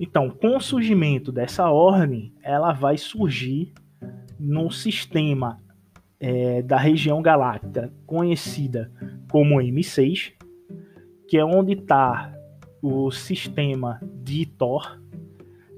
Então, 0.00 0.30
com 0.30 0.56
o 0.56 0.60
surgimento 0.60 1.32
dessa 1.32 1.70
ordem, 1.70 2.32
ela 2.42 2.72
vai 2.72 2.96
surgir 2.96 3.72
no 4.38 4.70
sistema 4.70 5.58
é, 6.20 6.62
da 6.62 6.76
região 6.76 7.20
galáctica 7.20 7.92
conhecida 8.06 8.92
como 9.30 9.60
M6, 9.60 10.32
que 11.26 11.36
é 11.36 11.44
onde 11.44 11.72
está 11.72 12.32
o 12.80 13.10
sistema 13.10 14.00
de 14.22 14.46
Thor. 14.46 15.00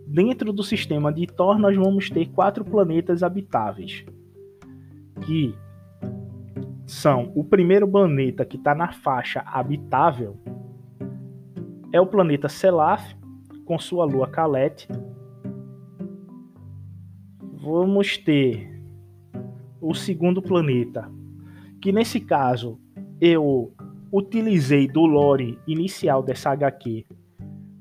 Dentro 0.06 0.52
do 0.52 0.62
sistema 0.62 1.12
de 1.12 1.26
Thor, 1.26 1.58
nós 1.58 1.76
vamos 1.76 2.10
ter 2.10 2.26
quatro 2.26 2.64
planetas 2.64 3.22
habitáveis, 3.22 4.04
que 5.24 5.54
são 6.90 7.30
o 7.36 7.44
primeiro 7.44 7.86
planeta 7.86 8.44
que 8.44 8.56
está 8.56 8.74
na 8.74 8.90
faixa 8.90 9.44
habitável 9.46 10.36
é 11.92 12.00
o 12.00 12.06
planeta 12.06 12.48
Selaf, 12.48 13.14
com 13.64 13.78
sua 13.78 14.04
lua 14.04 14.26
Calete. 14.26 14.88
Vamos 17.62 18.18
ter 18.18 18.82
o 19.80 19.94
segundo 19.94 20.42
planeta, 20.42 21.08
que 21.80 21.92
nesse 21.92 22.18
caso 22.18 22.80
eu 23.20 23.72
utilizei 24.12 24.88
do 24.88 25.06
lore 25.06 25.58
inicial 25.68 26.24
dessa 26.24 26.50
HQ 26.50 27.06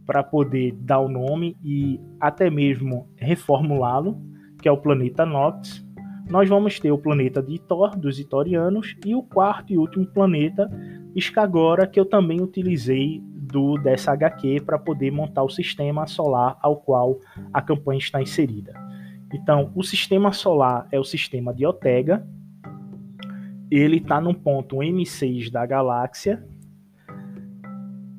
para 0.05 0.23
poder 0.23 0.73
dar 0.73 0.99
o 0.99 1.09
nome 1.09 1.57
e 1.63 1.99
até 2.19 2.47
mesmo 2.49 3.09
reformulá-lo, 3.15 4.21
que 4.61 4.67
é 4.67 4.71
o 4.71 4.77
planeta 4.77 5.25
Nox 5.25 5.83
nós 6.29 6.47
vamos 6.47 6.79
ter 6.79 6.91
o 6.91 6.97
planeta 6.97 7.41
de 7.41 7.57
Thor, 7.59 7.97
dos 7.97 8.19
Itorianos, 8.19 8.95
e 9.03 9.15
o 9.15 9.23
quarto 9.23 9.73
e 9.73 9.77
último 9.77 10.05
planeta, 10.05 10.69
Skagora, 11.15 11.87
que 11.87 11.99
eu 11.99 12.05
também 12.05 12.39
utilizei 12.39 13.19
do 13.23 13.79
dessa 13.79 14.11
HQ 14.11 14.61
para 14.61 14.77
poder 14.77 15.11
montar 15.11 15.43
o 15.43 15.49
sistema 15.49 16.05
solar 16.05 16.55
ao 16.61 16.77
qual 16.77 17.19
a 17.51 17.61
campanha 17.61 17.97
está 17.97 18.21
inserida. 18.21 18.73
Então, 19.33 19.71
o 19.75 19.83
sistema 19.83 20.31
solar 20.31 20.87
é 20.91 20.99
o 20.99 21.03
sistema 21.03 21.51
de 21.51 21.65
Otega. 21.65 22.25
Ele 23.71 23.97
está 23.97 24.21
no 24.21 24.33
ponto 24.33 24.77
M6 24.77 25.51
da 25.51 25.65
galáxia. 25.65 26.47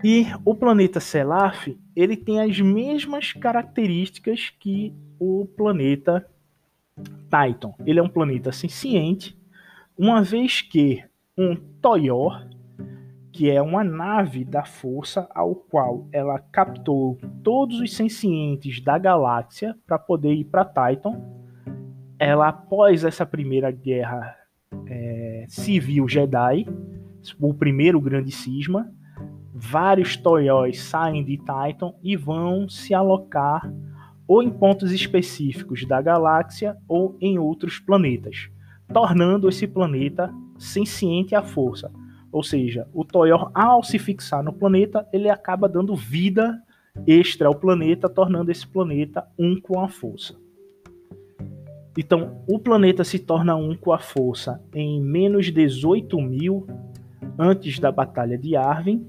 E 0.02 0.26
o 0.44 0.54
planeta 0.54 0.98
Selaf, 0.98 1.78
ele 1.94 2.16
tem 2.16 2.40
as 2.40 2.58
mesmas 2.60 3.32
características 3.32 4.50
que 4.58 4.94
o 5.18 5.46
planeta 5.56 6.26
Titan, 7.30 7.72
ele 7.86 7.98
é 7.98 8.02
um 8.02 8.08
planeta 8.08 8.52
senciente, 8.52 9.38
uma 9.96 10.22
vez 10.22 10.62
que 10.62 11.02
um 11.36 11.54
Toyor, 11.80 12.48
que 13.32 13.50
é 13.50 13.62
uma 13.62 13.84
nave 13.84 14.44
da 14.44 14.64
força 14.64 15.28
ao 15.34 15.54
qual 15.54 16.08
ela 16.12 16.38
captou 16.38 17.18
todos 17.42 17.80
os 17.80 17.94
sencientes 17.94 18.80
da 18.80 18.98
galáxia 18.98 19.76
para 19.86 19.98
poder 19.98 20.34
ir 20.34 20.44
para 20.44 20.64
Titan. 20.64 21.20
Ela, 22.18 22.48
após 22.48 23.04
essa 23.04 23.24
primeira 23.24 23.70
guerra 23.70 24.36
é, 24.86 25.46
civil 25.48 26.08
Jedi, 26.08 26.66
o 27.38 27.54
primeiro 27.54 28.00
grande 28.00 28.32
cisma, 28.32 28.92
vários 29.54 30.16
Toyos 30.16 30.80
saem 30.80 31.24
de 31.24 31.36
Titan 31.36 31.92
e 32.02 32.16
vão 32.16 32.68
se 32.68 32.92
alocar 32.92 33.70
ou 34.30 34.44
em 34.44 34.48
pontos 34.48 34.92
específicos 34.92 35.84
da 35.84 36.00
galáxia 36.00 36.76
ou 36.86 37.16
em 37.20 37.36
outros 37.36 37.80
planetas, 37.80 38.48
tornando 38.86 39.48
esse 39.48 39.66
planeta 39.66 40.32
senciente 40.56 41.34
à 41.34 41.42
força. 41.42 41.90
Ou 42.30 42.40
seja, 42.40 42.86
o 42.94 43.04
Toyor, 43.04 43.50
ao 43.52 43.82
se 43.82 43.98
fixar 43.98 44.40
no 44.44 44.52
planeta, 44.52 45.04
ele 45.12 45.28
acaba 45.28 45.68
dando 45.68 45.96
vida 45.96 46.62
extra 47.04 47.48
ao 47.48 47.56
planeta, 47.56 48.08
tornando 48.08 48.52
esse 48.52 48.64
planeta 48.64 49.26
um 49.36 49.60
com 49.60 49.80
a 49.80 49.88
força. 49.88 50.36
Então, 51.98 52.40
o 52.46 52.56
planeta 52.56 53.02
se 53.02 53.18
torna 53.18 53.56
um 53.56 53.74
com 53.74 53.92
a 53.92 53.98
força 53.98 54.62
em 54.72 55.02
menos 55.02 55.50
18 55.50 56.20
mil 56.20 56.68
antes 57.36 57.80
da 57.80 57.90
Batalha 57.90 58.38
de 58.38 58.54
Arvin, 58.54 59.04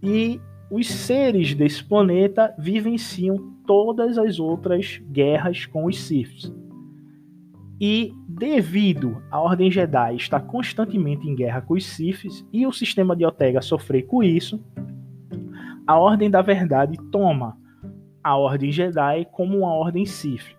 e 0.00 0.40
os 0.70 0.86
seres 0.86 1.56
desse 1.56 1.82
planeta 1.82 2.54
vivenciam 2.56 3.55
todas 3.66 4.18
as 4.18 4.38
outras 4.38 5.02
guerras 5.10 5.66
com 5.66 5.86
os 5.86 6.00
Siths. 6.00 6.52
E 7.80 8.12
devido 8.28 9.22
à 9.30 9.40
Ordem 9.40 9.70
Jedi 9.70 10.16
estar 10.16 10.40
constantemente 10.40 11.28
em 11.28 11.34
guerra 11.34 11.60
com 11.60 11.74
os 11.74 11.84
Siths 11.84 12.46
e 12.52 12.66
o 12.66 12.72
sistema 12.72 13.14
de 13.14 13.26
Otega 13.26 13.60
sofrer 13.60 14.02
com 14.06 14.22
isso, 14.22 14.62
a 15.86 15.98
Ordem 15.98 16.30
da 16.30 16.42
Verdade 16.42 16.96
toma 17.12 17.56
a 18.26 18.36
Ordem 18.36 18.72
Jedi 18.72 19.24
como 19.30 19.58
uma 19.58 19.72
Ordem 19.72 20.04
Sith. 20.04 20.56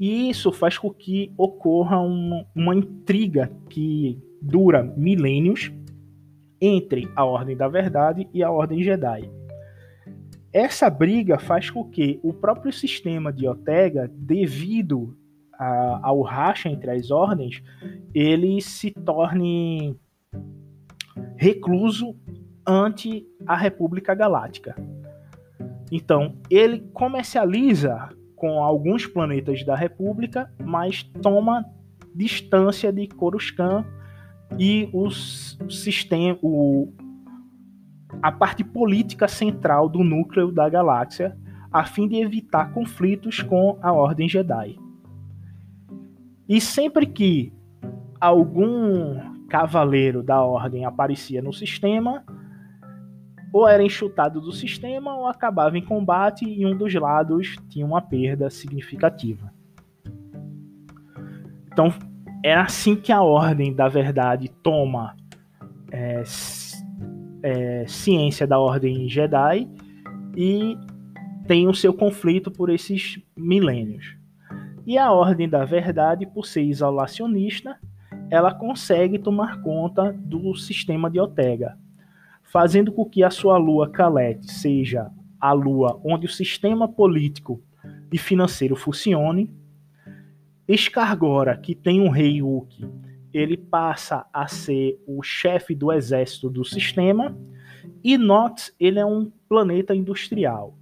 E 0.00 0.30
isso 0.30 0.50
faz 0.50 0.78
com 0.78 0.90
que 0.90 1.30
ocorra 1.36 2.00
um, 2.00 2.42
uma 2.56 2.74
intriga 2.74 3.52
que 3.68 4.18
dura 4.40 4.82
milênios 4.96 5.70
entre 6.60 7.06
a 7.14 7.24
Ordem 7.24 7.56
da 7.56 7.68
Verdade 7.68 8.26
e 8.32 8.42
a 8.42 8.50
Ordem 8.50 8.82
Jedi. 8.82 9.30
Essa 10.52 10.90
briga 10.90 11.38
faz 11.38 11.70
com 11.70 11.88
que 11.88 12.20
o 12.22 12.32
próprio 12.32 12.72
sistema 12.72 13.32
de 13.32 13.48
Ortega, 13.48 14.10
devido 14.14 15.16
a, 15.54 16.00
ao 16.02 16.20
racha 16.20 16.68
entre 16.68 16.90
as 16.90 17.10
ordens, 17.10 17.62
ele 18.14 18.60
se 18.60 18.90
torne 18.90 19.96
recluso 21.36 22.14
ante 22.66 23.26
a 23.46 23.56
República 23.56 24.14
Galáctica. 24.14 24.76
Então, 25.90 26.36
ele 26.50 26.80
comercializa 26.92 28.10
com 28.36 28.62
alguns 28.62 29.06
planetas 29.06 29.64
da 29.64 29.74
República, 29.74 30.52
mas 30.62 31.02
toma 31.22 31.64
distância 32.14 32.92
de 32.92 33.06
Coruscant 33.06 33.86
e 34.58 34.88
os 34.92 35.58
sistema, 35.70 36.38
o, 36.42 36.92
a 38.20 38.30
parte 38.30 38.62
política 38.64 39.28
central 39.28 39.88
do 39.88 40.02
núcleo 40.02 40.52
da 40.52 40.68
galáxia, 40.68 41.36
a 41.72 41.84
fim 41.84 42.06
de 42.06 42.16
evitar 42.16 42.72
conflitos 42.72 43.40
com 43.40 43.78
a 43.80 43.92
Ordem 43.92 44.28
Jedi. 44.28 44.76
E 46.48 46.60
sempre 46.60 47.06
que 47.06 47.52
algum 48.20 49.18
cavaleiro 49.48 50.22
da 50.22 50.42
Ordem 50.42 50.84
aparecia 50.84 51.40
no 51.40 51.52
sistema, 51.52 52.24
ou 53.52 53.68
era 53.68 53.82
enxutado 53.82 54.40
do 54.40 54.50
sistema 54.50 55.14
ou 55.14 55.26
acabava 55.26 55.76
em 55.76 55.84
combate 55.84 56.44
e 56.44 56.64
um 56.64 56.76
dos 56.76 56.94
lados 56.94 57.56
tinha 57.68 57.84
uma 57.84 58.00
perda 58.00 58.48
significativa. 58.48 59.52
Então 61.66 61.92
é 62.42 62.54
assim 62.54 62.96
que 62.96 63.12
a 63.12 63.20
Ordem 63.20 63.74
da 63.74 63.88
Verdade 63.88 64.48
toma 64.48 65.14
é, 65.90 66.22
é, 67.42 67.84
ciência 67.86 68.46
da 68.46 68.58
Ordem 68.58 69.08
Jedi 69.08 69.68
e 70.36 70.76
tem 71.46 71.68
o 71.68 71.74
seu 71.74 71.92
conflito 71.92 72.50
por 72.50 72.70
esses 72.70 73.20
milênios. 73.36 74.16
E 74.86 74.98
a 74.98 75.12
Ordem 75.12 75.48
da 75.48 75.64
Verdade, 75.64 76.26
por 76.26 76.46
ser 76.46 76.62
isolacionista, 76.62 77.78
ela 78.30 78.54
consegue 78.54 79.18
tomar 79.18 79.60
conta 79.60 80.12
do 80.12 80.54
sistema 80.54 81.10
de 81.10 81.20
Otega, 81.20 81.76
fazendo 82.42 82.92
com 82.92 83.04
que 83.04 83.22
a 83.22 83.30
sua 83.30 83.58
lua 83.58 83.90
Calete 83.90 84.50
seja 84.50 85.10
a 85.40 85.52
lua 85.52 86.00
onde 86.04 86.26
o 86.26 86.30
sistema 86.30 86.88
político 86.88 87.62
e 88.12 88.18
financeiro 88.18 88.76
funcione. 88.76 89.50
Escargora, 90.66 91.56
que 91.56 91.74
tem 91.74 92.00
um 92.00 92.08
rei 92.08 92.42
Uki, 92.42 92.88
ele 93.32 93.56
passa 93.56 94.26
a 94.32 94.46
ser 94.46 95.02
o 95.06 95.22
chefe 95.22 95.74
do 95.74 95.92
exército 95.92 96.50
do 96.50 96.64
sistema 96.64 97.36
e 98.04 98.18
Nox 98.18 98.74
ele 98.78 98.98
é 98.98 99.06
um 99.06 99.30
planeta 99.48 99.94
industrial. 99.94 100.76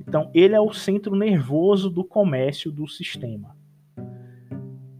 Então 0.00 0.30
ele 0.34 0.54
é 0.54 0.60
o 0.60 0.72
centro 0.72 1.14
nervoso 1.14 1.90
do 1.90 2.04
comércio 2.04 2.70
do 2.70 2.86
sistema. 2.88 3.56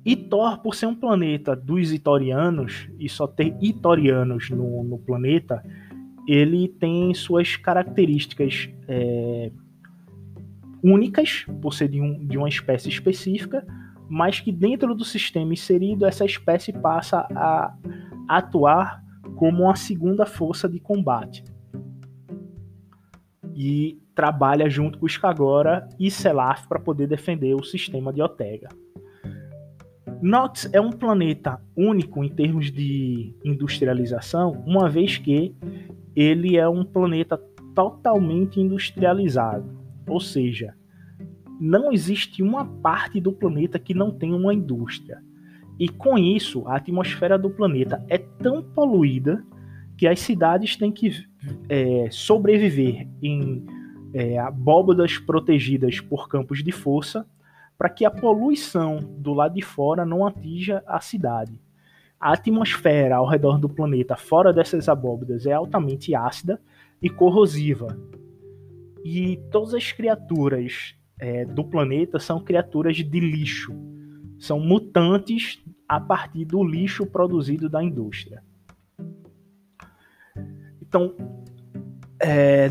E 0.05 0.17
Thor, 0.17 0.59
por 0.63 0.75
ser 0.75 0.87
um 0.87 0.95
planeta 0.95 1.55
dos 1.55 1.93
Itorianos, 1.93 2.89
e 2.99 3.09
só 3.09 3.27
ter 3.27 3.55
Itorianos 3.61 4.49
no, 4.49 4.83
no 4.83 4.99
planeta, 4.99 5.63
ele 6.27 6.69
tem 6.69 7.13
suas 7.13 7.57
características 7.57 8.71
é, 8.87 9.51
únicas, 10.83 11.45
por 11.61 11.75
ser 11.75 11.89
de, 11.89 12.01
um, 12.01 12.27
de 12.27 12.39
uma 12.39 12.49
espécie 12.49 12.89
específica, 12.89 13.67
mas 14.09 14.41
que 14.41 14.51
dentro 14.51 14.95
do 14.95 15.05
sistema 15.05 15.53
inserido, 15.53 16.07
essa 16.07 16.25
espécie 16.25 16.73
passa 16.73 17.27
a 17.35 17.75
atuar 18.29 19.03
como 19.37 19.65
uma 19.65 19.77
segunda 19.77 20.27
força 20.27 20.69
de 20.69 20.81
combate. 20.81 21.45
E 23.55 24.01
trabalha 24.15 24.69
junto 24.69 24.99
com 24.99 25.07
Skagora 25.07 25.89
e 25.99 26.11
Selaf 26.11 26.67
para 26.67 26.81
poder 26.81 27.07
defender 27.07 27.55
o 27.55 27.63
sistema 27.63 28.13
de 28.13 28.21
Otega. 28.21 28.69
Nox 30.21 30.69
é 30.73 30.81
um 30.81 30.91
planeta 30.91 31.61
único 31.77 32.25
em 32.25 32.29
termos 32.29 32.73
de 32.73 33.33
industrialização, 33.45 34.51
uma 34.67 34.89
vez 34.89 35.17
que 35.17 35.55
ele 36.17 36.57
é 36.57 36.69
um 36.69 36.85
planeta 36.85 37.41
totalmente 37.75 38.61
industrializado. 38.61 39.79
Ou 40.09 40.19
seja, 40.19 40.75
não 41.61 41.93
existe 41.93 42.43
uma 42.43 42.65
parte 42.65 43.21
do 43.21 43.33
planeta 43.33 43.79
que 43.79 43.95
não 43.95 44.11
tenha 44.11 44.37
uma 44.37 44.55
indústria. 44.55 45.23
E 45.79 45.89
com 45.89 46.19
isso, 46.19 46.67
a 46.67 46.77
atmosfera 46.77 47.39
do 47.39 47.51
planeta 47.51 48.05
é 48.09 48.19
tão 48.19 48.63
poluída 48.63 49.45
que 49.97 50.07
as 50.07 50.21
cidades 50.21 50.77
têm 50.77 50.93
que 50.93 51.25
é, 51.69 52.09
sobreviver 52.11 53.09
em 53.23 53.65
é, 54.13 54.39
abóbadas 54.39 55.19
protegidas 55.19 56.01
por 56.01 56.29
campos 56.29 56.63
de 56.63 56.73
força 56.73 57.27
para 57.77 57.89
que 57.89 58.05
a 58.05 58.11
poluição 58.11 58.99
do 59.19 59.33
lado 59.33 59.55
de 59.55 59.63
fora 59.63 60.05
não 60.05 60.27
atinja 60.27 60.83
a 60.87 61.01
cidade. 61.01 61.61
A 62.19 62.33
atmosfera 62.33 63.17
ao 63.17 63.27
redor 63.27 63.59
do 63.59 63.69
planeta, 63.69 64.17
fora 64.17 64.53
dessas 64.53 64.89
abóbadas, 64.89 65.47
é 65.47 65.53
altamente 65.53 66.15
ácida 66.15 66.61
e 67.01 67.09
corrosiva. 67.09 67.97
E 69.05 69.37
todas 69.53 69.75
as 69.75 69.93
criaturas 69.93 70.98
é, 71.19 71.45
do 71.45 71.65
planeta 71.65 72.19
são 72.19 72.43
criaturas 72.43 72.97
de 72.97 73.21
lixo. 73.21 73.73
São 74.39 74.61
mutantes 74.61 75.63
a 75.89 76.01
partir 76.01 76.45
do 76.45 76.63
lixo 76.63 77.07
produzido 77.07 77.69
da 77.69 77.83
indústria. 77.83 78.43
Então, 80.81 81.15
é, 82.23 82.71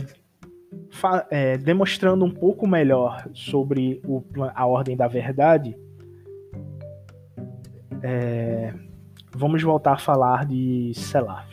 é, 1.29 1.57
demonstrando 1.57 2.25
um 2.25 2.31
pouco 2.31 2.67
melhor 2.67 3.29
sobre 3.33 4.01
o, 4.05 4.23
a 4.55 4.65
ordem 4.65 4.95
da 4.95 5.07
verdade, 5.07 5.77
é, 8.01 8.73
vamos 9.31 9.61
voltar 9.61 9.93
a 9.93 9.97
falar 9.97 10.45
de 10.45 10.91
Selaf. 10.95 11.46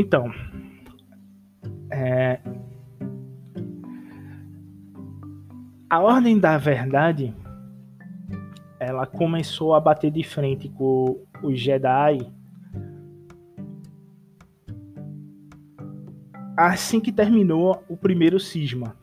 Então, 0.00 0.32
é, 1.90 2.38
a 5.90 5.98
ordem 5.98 6.38
da 6.38 6.56
verdade 6.56 7.34
ela 8.78 9.06
começou 9.06 9.74
a 9.74 9.80
bater 9.80 10.12
de 10.12 10.22
frente 10.22 10.68
com 10.68 11.20
os 11.42 11.58
Jedi 11.58 12.32
assim 16.56 17.00
que 17.00 17.10
terminou 17.10 17.82
o 17.88 17.96
primeiro 17.96 18.38
cisma. 18.38 18.94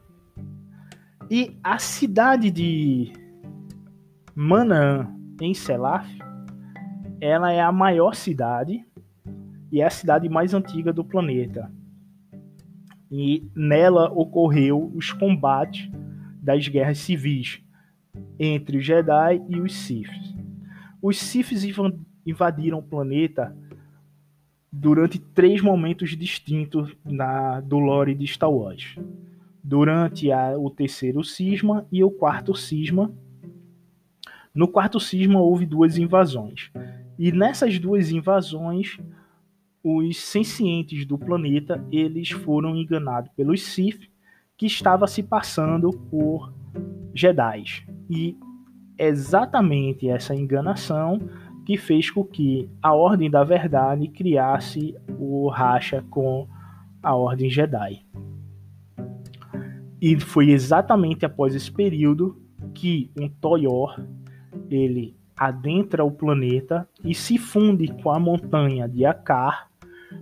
E 1.29 1.59
a 1.61 1.77
cidade 1.77 2.49
de 2.49 3.11
Manaan, 4.33 5.13
em 5.41 5.53
Selaf, 5.53 6.07
ela 7.19 7.51
é 7.51 7.59
a 7.59 7.73
maior 7.73 8.15
cidade 8.15 8.85
e 9.71 9.81
é 9.81 9.85
a 9.85 9.89
cidade 9.89 10.29
mais 10.29 10.53
antiga 10.53 10.93
do 10.93 11.03
planeta. 11.03 11.71
E 13.11 13.47
nela 13.55 14.11
ocorreu 14.11 14.91
os 14.93 15.11
combates 15.11 15.89
das 16.41 16.67
guerras 16.67 16.97
civis 16.99 17.61
entre 18.39 18.77
os 18.77 18.85
Jedi 18.85 19.41
e 19.49 19.59
os 19.59 19.73
Siths. 19.73 20.35
Os 21.01 21.17
Siths 21.17 21.63
invadiram 22.25 22.79
o 22.79 22.83
planeta 22.83 23.55
durante 24.71 25.19
três 25.19 25.61
momentos 25.61 26.17
distintos 26.17 26.95
na, 27.03 27.61
do 27.61 27.79
lore 27.79 28.13
de 28.13 28.27
Star 28.27 28.51
Wars. 28.51 28.95
Durante 29.63 30.31
a, 30.31 30.57
o 30.57 30.69
terceiro 30.69 31.23
cisma 31.23 31.87
e 31.91 32.03
o 32.03 32.11
quarto 32.11 32.53
cisma. 32.53 33.11
No 34.53 34.67
quarto 34.67 34.99
cisma 34.99 35.39
houve 35.39 35.65
duas 35.65 35.97
invasões. 35.97 36.71
E 37.17 37.31
nessas 37.31 37.79
duas 37.79 38.11
invasões, 38.11 38.97
os 39.87 40.17
sencientes 40.17 41.05
do 41.05 41.15
planeta 41.15 41.85
eles 41.91 42.31
foram 42.31 42.75
enganados 42.75 43.29
pelos 43.35 43.61
Sith, 43.61 44.09
que 44.57 44.65
estava 44.65 45.05
se 45.05 45.21
passando 45.21 45.91
por 46.09 46.51
Jedi. 47.13 47.85
E 48.09 48.35
exatamente 48.97 50.09
essa 50.09 50.33
enganação 50.33 51.19
que 51.63 51.77
fez 51.77 52.09
com 52.09 52.23
que 52.23 52.67
a 52.81 52.95
Ordem 52.95 53.29
da 53.29 53.43
Verdade 53.43 54.07
criasse 54.07 54.95
o 55.19 55.49
racha 55.49 56.03
com 56.09 56.47
a 57.03 57.15
Ordem 57.15 57.47
Jedi. 57.47 58.03
E 60.01 60.19
foi 60.19 60.49
exatamente 60.49 61.27
após 61.27 61.53
esse 61.53 61.71
período 61.71 62.41
que 62.73 63.11
um 63.15 63.29
Toyor 63.29 64.03
ele 64.67 65.15
adentra 65.37 66.03
o 66.03 66.09
planeta 66.09 66.89
e 67.03 67.13
se 67.13 67.37
funde 67.37 67.87
com 68.01 68.09
a 68.09 68.19
montanha 68.19 68.87
de 68.87 69.05
Akar, 69.05 69.69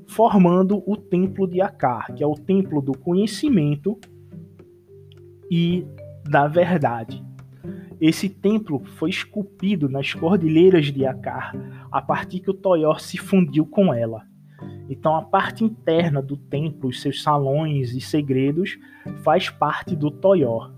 formando 0.08 0.84
o 0.86 0.96
Templo 0.98 1.48
de 1.48 1.62
Akar, 1.62 2.14
que 2.14 2.24
é 2.24 2.28
o 2.28 2.36
templo 2.36 2.82
do 2.82 2.98
conhecimento 2.98 4.00
e 5.50 5.86
da 6.30 6.48
verdade. 6.48 7.24
Esse 8.00 8.28
templo 8.28 8.84
foi 8.98 9.10
esculpido 9.10 9.88
nas 9.88 10.14
cordilheiras 10.14 10.88
de 10.88 11.06
Akar, 11.06 11.54
a 11.92 12.02
partir 12.02 12.40
que 12.40 12.50
o 12.50 12.54
Toyor 12.54 13.00
se 13.00 13.18
fundiu 13.18 13.66
com 13.66 13.94
ela. 13.94 14.24
Então 14.90 15.16
a 15.16 15.22
parte 15.22 15.64
interna 15.64 16.22
do 16.22 16.36
templo, 16.36 16.90
os 16.90 17.02
seus 17.02 17.24
salões 17.24 17.94
e 17.94 18.02
segredos, 18.02 18.78
faz 19.24 19.50
parte 19.50 19.96
do 19.96 20.12
Toyor. 20.12 20.74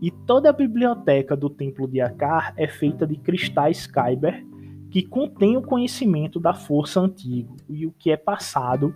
E 0.00 0.10
toda 0.10 0.50
a 0.50 0.52
biblioteca 0.52 1.36
do 1.36 1.50
templo 1.50 1.86
de 1.86 2.00
Akar 2.00 2.54
é 2.56 2.66
feita 2.66 3.06
de 3.06 3.16
cristais 3.16 3.86
Kyber, 3.86 4.44
que 4.90 5.02
contém 5.02 5.56
o 5.56 5.62
conhecimento 5.62 6.40
da 6.40 6.54
força 6.54 7.00
antigo 7.00 7.56
e 7.68 7.86
o 7.86 7.92
que 7.92 8.10
é 8.10 8.16
passado 8.16 8.94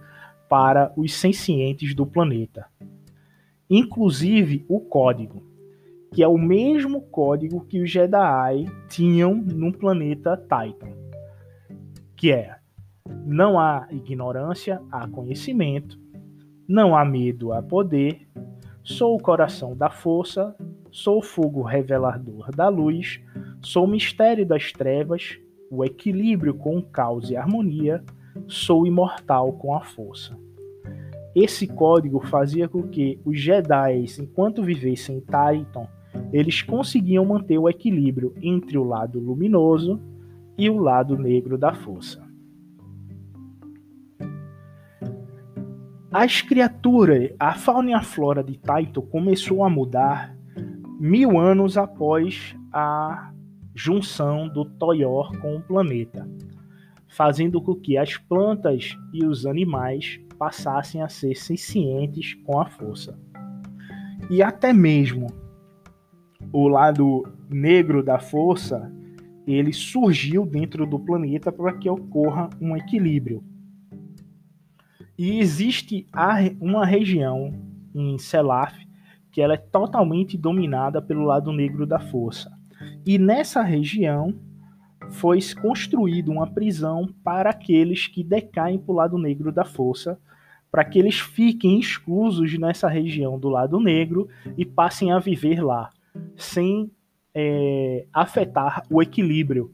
para 0.49 0.93
os 0.97 1.15
sencientes 1.15 1.95
do 1.95 2.07
planeta. 2.07 2.67
Inclusive 3.69 4.65
o 4.69 4.81
código 4.81 5.53
que 6.13 6.23
é 6.23 6.29
o 6.29 6.37
mesmo 6.37 7.01
código 7.01 7.65
que 7.65 7.81
os 7.81 7.91
Jedi 7.91 8.67
tinham 8.89 9.35
no 9.35 9.73
planeta 9.73 10.37
Titan, 10.37 10.93
que 12.15 12.31
é 12.31 12.57
não 13.25 13.59
há 13.59 13.89
ignorância, 13.91 14.81
há 14.91 15.09
conhecimento, 15.09 15.99
não 16.69 16.95
há 16.95 17.05
medo, 17.05 17.53
há 17.53 17.63
poder, 17.63 18.29
sou 18.83 19.17
o 19.17 19.23
coração 19.23 19.75
da 19.75 19.89
força, 19.89 20.55
sou 20.91 21.19
o 21.19 21.23
fogo 21.23 21.63
revelador 21.63 22.55
da 22.55 22.69
luz, 22.69 23.21
sou 23.63 23.85
o 23.85 23.89
mistério 23.89 24.45
das 24.45 24.71
trevas, 24.71 25.39
o 25.73 25.83
equilíbrio 25.83 26.53
com 26.53 26.77
o 26.77 26.83
caos 26.83 27.31
e 27.31 27.37
harmonia, 27.37 28.05
sou 28.47 28.87
imortal 28.87 29.55
com 29.55 29.75
a 29.75 29.81
força. 29.81 30.39
Esse 31.35 31.67
código 31.67 32.21
fazia 32.27 32.69
com 32.69 32.83
que 32.83 33.19
os 33.25 33.41
Jedi, 33.41 34.05
enquanto 34.21 34.63
vivessem 34.63 35.17
em 35.17 35.21
Titan, 35.21 35.89
eles 36.31 36.61
conseguiam 36.61 37.25
manter 37.25 37.57
o 37.57 37.71
equilíbrio 37.71 38.35
entre 38.43 38.77
o 38.77 38.85
lado 38.85 39.19
luminoso 39.19 39.99
e 40.59 40.69
o 40.69 40.77
lado 40.77 41.17
negro 41.17 41.57
da 41.57 41.73
força. 41.73 42.23
As 46.11 46.43
criaturas, 46.43 47.31
a 47.41 47.55
fauna 47.55 47.93
e 47.93 47.95
a 47.95 48.03
flora 48.03 48.45
de 48.45 48.59
Taito 48.59 49.01
começou 49.01 49.65
a 49.65 49.71
mudar 49.71 50.37
mil 51.01 51.41
anos 51.41 51.79
após 51.79 52.55
a 52.71 53.32
junção 53.75 54.49
do 54.49 54.65
Toyor 54.65 55.39
com 55.41 55.57
o 55.57 55.63
planeta, 55.63 56.29
fazendo 57.09 57.61
com 57.61 57.75
que 57.75 57.97
as 57.97 58.17
plantas 58.17 58.97
e 59.13 59.25
os 59.25 59.47
animais 59.47 60.21
passassem 60.39 61.03
a 61.03 61.09
ser 61.09 61.37
sencientes 61.37 62.35
com 62.45 62.61
a 62.61 62.67
força. 62.67 63.19
E 64.31 64.43
até 64.43 64.73
mesmo 64.73 65.27
o 66.53 66.69
lado 66.69 67.25
negro 67.49 68.03
da 68.03 68.19
força 68.19 68.93
ele 69.47 69.73
surgiu 69.73 70.47
dentro 70.47 70.87
do 70.87 70.99
planeta 70.99 71.51
para 71.51 71.73
que 71.73 71.89
ocorra 71.89 72.49
um 72.61 72.77
equilíbrio. 72.77 73.43
E 75.19 75.39
existe 75.39 76.07
uma 76.61 76.87
região 76.87 77.53
em 77.95 78.19
Selaf 78.19 78.75
que 79.31 79.41
ela 79.41 79.55
é 79.55 79.57
totalmente 79.57 80.37
dominada 80.37 81.01
pelo 81.01 81.25
lado 81.25 81.53
negro 81.53 81.87
da 81.87 81.99
força. 81.99 82.51
E 83.05 83.19
nessa 83.19 83.63
região 83.63 84.35
foi 85.11 85.41
construída 85.61 86.31
uma 86.31 86.47
prisão 86.47 87.09
para 87.25 87.51
aqueles 87.51 88.07
que 88.07 88.23
decaem 88.23 88.79
para 88.79 88.93
o 88.93 88.97
lado 88.97 89.19
negro 89.19 89.53
da 89.53 89.65
força, 89.65 90.19
para 90.71 90.85
que 90.85 90.99
eles 90.99 91.21
fiquem 91.21 91.79
exclusos 91.79 92.57
nessa 92.59 92.89
região 92.89 93.39
do 93.39 93.49
lado 93.49 93.79
negro 93.79 94.29
e 94.57 94.65
passem 94.65 95.13
a 95.13 95.19
viver 95.19 95.63
lá, 95.63 95.91
sem 96.37 96.91
é, 97.35 98.07
afetar 98.13 98.83
o 98.91 99.03
equilíbrio 99.03 99.73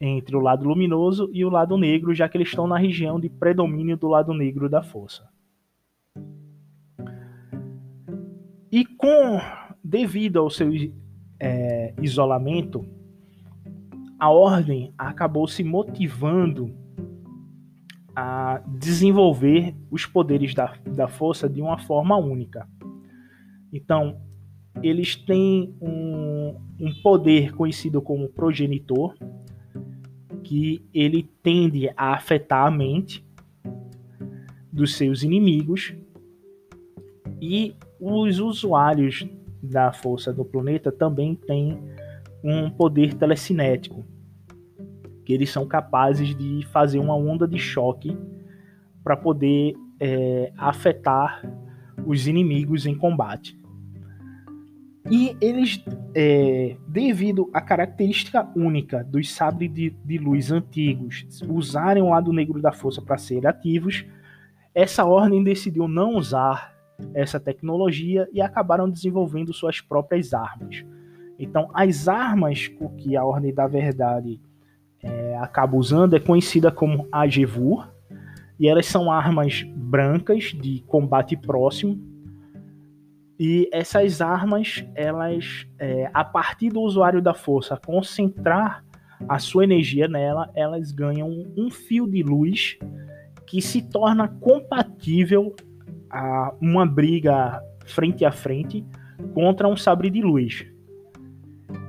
entre 0.00 0.36
o 0.36 0.40
lado 0.40 0.68
luminoso 0.68 1.30
e 1.32 1.44
o 1.44 1.50
lado 1.50 1.76
negro, 1.78 2.14
já 2.14 2.28
que 2.28 2.36
eles 2.36 2.48
estão 2.48 2.66
na 2.66 2.76
região 2.76 3.18
de 3.18 3.28
predomínio 3.28 3.96
do 3.96 4.06
lado 4.06 4.34
negro 4.34 4.68
da 4.68 4.82
força. 4.82 5.28
E 8.70 8.84
com 8.84 9.40
devido 9.82 10.38
ao 10.38 10.50
seu 10.50 10.70
é, 11.38 11.94
isolamento, 12.00 12.84
a 14.18 14.30
ordem 14.30 14.92
acabou 14.96 15.46
se 15.46 15.62
motivando 15.62 16.74
a 18.14 18.62
desenvolver 18.66 19.74
os 19.90 20.06
poderes 20.06 20.54
da, 20.54 20.74
da 20.94 21.06
força 21.06 21.48
de 21.48 21.60
uma 21.60 21.78
forma 21.78 22.16
única. 22.16 22.66
Então, 23.70 24.18
eles 24.82 25.16
têm 25.16 25.74
um, 25.80 26.56
um 26.80 26.94
poder 27.02 27.54
conhecido 27.54 28.00
como 28.00 28.28
progenitor, 28.28 29.14
que 30.42 30.82
ele 30.94 31.28
tende 31.42 31.90
a 31.96 32.14
afetar 32.14 32.66
a 32.66 32.70
mente 32.70 33.26
dos 34.72 34.94
seus 34.94 35.22
inimigos 35.22 35.94
e 37.40 37.74
os 38.00 38.38
usuários 38.38 39.26
da 39.70 39.92
força 39.92 40.32
do 40.32 40.44
planeta 40.44 40.90
também 40.90 41.34
têm 41.34 41.78
um 42.42 42.70
poder 42.70 43.14
telecinético, 43.14 44.04
que 45.24 45.32
eles 45.32 45.50
são 45.50 45.66
capazes 45.66 46.34
de 46.36 46.64
fazer 46.66 46.98
uma 46.98 47.16
onda 47.16 47.46
de 47.46 47.58
choque 47.58 48.16
para 49.02 49.16
poder 49.16 49.74
é, 50.00 50.52
afetar 50.56 51.42
os 52.06 52.26
inimigos 52.26 52.86
em 52.86 52.94
combate. 52.94 53.58
E 55.10 55.36
eles, 55.40 55.84
é, 56.14 56.76
devido 56.88 57.48
à 57.52 57.60
característica 57.60 58.48
única 58.56 59.04
dos 59.04 59.32
sabres 59.32 59.72
de, 59.72 59.90
de 60.04 60.18
luz 60.18 60.50
antigos 60.50 61.26
usarem 61.48 62.02
o 62.02 62.10
lado 62.10 62.32
negro 62.32 62.60
da 62.60 62.72
força 62.72 63.00
para 63.00 63.16
ser 63.16 63.46
ativos, 63.46 64.04
essa 64.74 65.04
ordem 65.04 65.42
decidiu 65.42 65.86
não 65.86 66.16
usar 66.16 66.75
essa 67.14 67.38
tecnologia 67.38 68.28
e 68.32 68.40
acabaram 68.40 68.88
desenvolvendo 68.88 69.52
suas 69.52 69.80
próprias 69.80 70.32
armas. 70.32 70.84
Então, 71.38 71.70
as 71.74 72.08
armas 72.08 72.68
que 72.98 73.16
a 73.16 73.24
Ordem 73.24 73.52
da 73.52 73.66
Verdade 73.66 74.40
é, 75.02 75.36
acaba 75.38 75.76
usando 75.76 76.16
é 76.16 76.20
conhecida 76.20 76.70
como 76.70 77.06
Agevur, 77.12 77.88
e 78.58 78.68
elas 78.68 78.86
são 78.86 79.10
armas 79.10 79.62
brancas 79.76 80.44
de 80.44 80.82
combate 80.86 81.36
próximo, 81.36 82.00
e 83.38 83.68
essas 83.70 84.22
armas, 84.22 84.84
elas, 84.94 85.66
é, 85.78 86.10
a 86.14 86.24
partir 86.24 86.70
do 86.70 86.80
usuário 86.80 87.20
da 87.20 87.34
força 87.34 87.76
concentrar 87.76 88.82
a 89.28 89.38
sua 89.38 89.64
energia 89.64 90.08
nela, 90.08 90.50
elas 90.54 90.90
ganham 90.90 91.28
um 91.56 91.70
fio 91.70 92.08
de 92.08 92.22
luz 92.22 92.78
que 93.46 93.60
se 93.60 93.82
torna 93.82 94.26
compatível 94.26 95.54
a 96.10 96.52
uma 96.60 96.86
briga 96.86 97.60
frente 97.84 98.24
a 98.24 98.32
frente 98.32 98.84
contra 99.34 99.68
um 99.68 99.76
sabre 99.76 100.10
de 100.10 100.22
luz. 100.22 100.66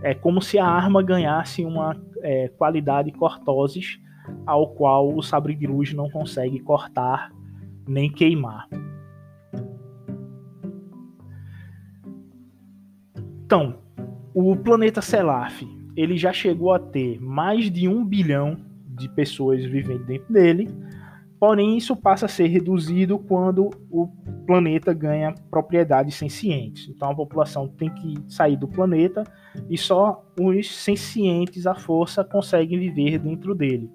É 0.02 0.14
como 0.14 0.42
se 0.42 0.58
a 0.58 0.66
arma 0.66 1.04
ganhasse 1.04 1.64
uma 1.64 1.96
é, 2.22 2.48
qualidade 2.50 3.12
cortoses 3.12 4.00
ao 4.46 4.70
qual 4.70 5.16
o 5.16 5.22
sabre 5.22 5.56
de 5.56 5.68
luz 5.68 5.94
não 5.94 6.10
consegue 6.10 6.60
cortar 6.60 7.32
nem 7.88 8.12
queimar. 8.12 8.68
Então, 13.46 13.78
o 14.34 14.56
planeta 14.56 15.02
Selaf 15.02 15.64
ele 15.96 16.16
já 16.16 16.32
chegou 16.32 16.72
a 16.72 16.80
ter 16.80 17.20
mais 17.20 17.72
de 17.72 17.88
um 17.88 18.06
bilhão 18.06 18.58
de 18.88 19.10
pessoas 19.10 19.66
vivendo 19.66 20.06
dentro 20.06 20.32
dele, 20.32 20.70
porém 21.40 21.78
isso 21.78 21.96
passa 21.96 22.26
a 22.26 22.30
ser 22.30 22.48
reduzido 22.48 23.20
quando 23.20 23.70
o 23.90 24.08
planeta 24.46 24.94
ganha 24.94 25.36
propriedades 25.52 26.16
sencientes. 26.16 26.90
Então 26.90 27.12
a 27.12 27.16
população 27.16 27.68
tem 27.68 27.90
que 27.90 28.16
sair 28.28 28.56
do 28.56 28.68
planeta 28.68 29.24
e 29.70 29.78
só 29.78 30.26
os 30.40 30.76
sencientes 30.76 31.68
à 31.68 31.76
força 31.76 32.24
conseguem 32.24 32.80
viver 32.80 33.20
dentro 33.20 33.54
dele. 33.54 33.92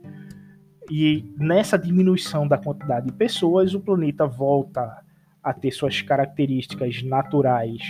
E 0.91 1.25
nessa 1.37 1.79
diminuição 1.79 2.47
da 2.47 2.59
quantidade 2.59 3.07
de 3.07 3.13
pessoas, 3.13 3.75
o 3.75 3.81
planeta 3.81 4.27
volta 4.27 5.03
a 5.43 5.53
ter 5.53 5.71
suas 5.71 6.03
características 6.03 7.03
naturais 7.03 7.81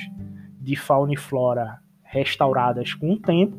de 0.60 0.76
fauna 0.76 1.12
e 1.12 1.16
flora 1.16 1.80
restauradas 2.02 2.94
com 2.94 3.14
o 3.14 3.18
tempo, 3.18 3.56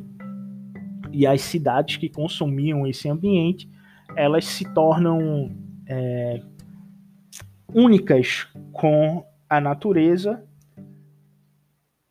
e 1.11 1.27
as 1.27 1.41
cidades 1.41 1.97
que 1.97 2.09
consumiam 2.09 2.87
esse 2.87 3.07
ambiente, 3.07 3.69
elas 4.15 4.45
se 4.45 4.65
tornam 4.73 5.51
é, 5.87 6.41
únicas 7.73 8.47
com 8.71 9.25
a 9.49 9.59
natureza, 9.59 10.43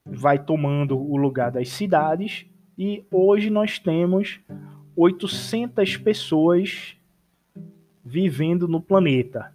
vai 0.04 0.38
tomando 0.38 0.98
o 0.98 1.16
lugar 1.16 1.50
das 1.50 1.68
cidades, 1.68 2.46
e 2.76 3.04
hoje 3.11 3.50
nós 3.50 3.78
temos 3.78 4.40
800 4.96 5.96
pessoas 5.96 6.96
vivendo 8.04 8.66
no 8.66 8.80
planeta, 8.80 9.52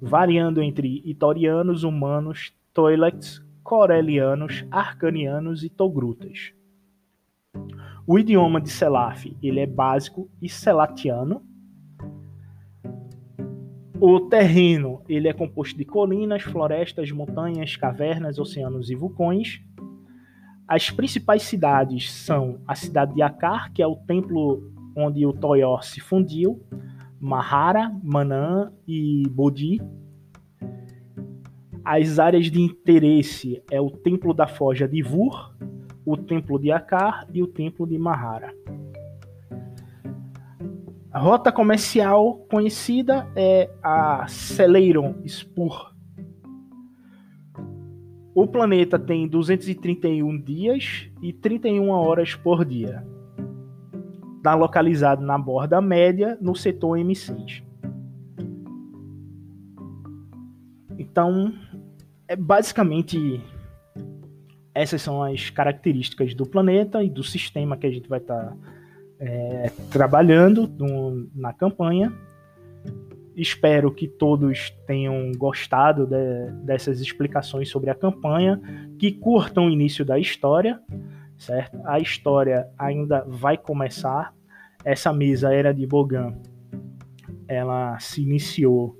variando 0.00 0.62
entre 0.62 1.02
itorianos, 1.04 1.84
humanos, 1.84 2.52
toilets, 2.72 3.42
corelianos, 3.62 4.64
arcanianos 4.70 5.62
e 5.62 5.68
togrutas. 5.68 6.52
O 8.06 8.18
idioma 8.18 8.60
de 8.60 8.70
Selaf 8.70 9.36
ele 9.42 9.60
é 9.60 9.66
básico 9.66 10.30
e 10.40 10.48
selatiano. 10.48 11.42
O 14.00 14.20
terreno 14.20 15.02
ele 15.08 15.28
é 15.28 15.32
composto 15.32 15.76
de 15.76 15.84
colinas, 15.84 16.42
florestas, 16.42 17.10
montanhas, 17.10 17.76
cavernas, 17.76 18.38
oceanos 18.38 18.90
e 18.90 18.94
vulcões. 18.94 19.60
As 20.68 20.90
principais 20.90 21.42
cidades 21.42 22.12
são 22.12 22.60
a 22.66 22.74
cidade 22.74 23.14
de 23.14 23.22
Akar, 23.22 23.72
que 23.72 23.82
é 23.82 23.86
o 23.86 23.96
templo 23.96 24.70
onde 24.96 25.24
o 25.24 25.32
Toyor 25.32 25.84
se 25.84 26.00
fundiu, 26.00 26.62
Mahara, 27.20 27.94
Manã 28.02 28.72
e 28.86 29.22
Bodhi, 29.30 29.80
as 31.88 32.18
áreas 32.18 32.50
de 32.50 32.60
interesse 32.60 33.62
é 33.70 33.80
o 33.80 33.88
Templo 33.88 34.34
da 34.34 34.48
Forja 34.48 34.88
de 34.88 35.00
Vur, 35.02 35.54
o 36.04 36.16
Templo 36.16 36.58
de 36.58 36.72
Akar 36.72 37.28
e 37.32 37.40
o 37.40 37.46
Templo 37.46 37.86
de 37.86 37.96
Mahara. 37.96 38.52
A 41.16 41.18
rota 41.18 41.50
comercial 41.50 42.46
conhecida 42.50 43.26
é 43.34 43.70
a 43.82 44.26
Celeiron 44.28 45.14
Spur. 45.26 45.94
O 48.34 48.46
planeta 48.46 48.98
tem 48.98 49.26
231 49.26 50.38
dias 50.38 51.08
e 51.22 51.32
31 51.32 51.88
horas 51.88 52.34
por 52.34 52.66
dia. 52.66 53.02
Está 54.36 54.54
localizado 54.54 55.24
na 55.24 55.38
borda 55.38 55.80
média, 55.80 56.36
no 56.38 56.54
setor 56.54 56.98
M6. 56.98 57.64
Então, 60.98 61.50
é 62.28 62.36
basicamente 62.36 63.40
essas 64.74 65.00
são 65.00 65.22
as 65.22 65.48
características 65.48 66.34
do 66.34 66.44
planeta 66.44 67.02
e 67.02 67.08
do 67.08 67.22
sistema 67.22 67.74
que 67.74 67.86
a 67.86 67.90
gente 67.90 68.06
vai 68.06 68.18
estar 68.18 68.50
tá, 68.50 68.56
é, 69.18 69.70
trabalhando 69.90 70.68
no, 70.68 71.28
na 71.34 71.52
campanha. 71.52 72.12
Espero 73.34 73.92
que 73.92 74.08
todos 74.08 74.70
tenham 74.86 75.30
gostado 75.36 76.06
de, 76.06 76.50
dessas 76.64 77.00
explicações 77.00 77.68
sobre 77.68 77.90
a 77.90 77.94
campanha, 77.94 78.60
que 78.98 79.12
curtam 79.12 79.66
o 79.66 79.70
início 79.70 80.04
da 80.04 80.18
história, 80.18 80.80
certo? 81.36 81.78
A 81.84 81.98
história 81.98 82.66
ainda 82.78 83.24
vai 83.28 83.58
começar. 83.58 84.34
Essa 84.84 85.12
mesa 85.12 85.52
era 85.52 85.74
de 85.74 85.86
Bogan, 85.86 86.34
ela 87.46 87.98
se 87.98 88.22
iniciou 88.22 88.96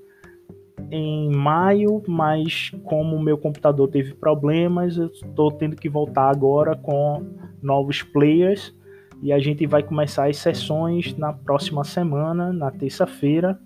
em 0.90 1.34
maio, 1.34 2.02
mas 2.06 2.70
como 2.84 3.16
o 3.16 3.22
meu 3.22 3.38
computador 3.38 3.88
teve 3.88 4.14
problemas, 4.14 4.98
eu 4.98 5.06
estou 5.06 5.50
tendo 5.50 5.76
que 5.76 5.88
voltar 5.88 6.28
agora 6.28 6.76
com 6.76 7.24
novos 7.62 8.02
players 8.02 8.74
e 9.22 9.32
a 9.32 9.38
gente 9.38 9.66
vai 9.66 9.82
começar 9.82 10.28
as 10.28 10.36
sessões 10.36 11.16
na 11.16 11.32
próxima 11.32 11.84
semana, 11.84 12.52
na 12.52 12.70
terça-feira. 12.70 13.58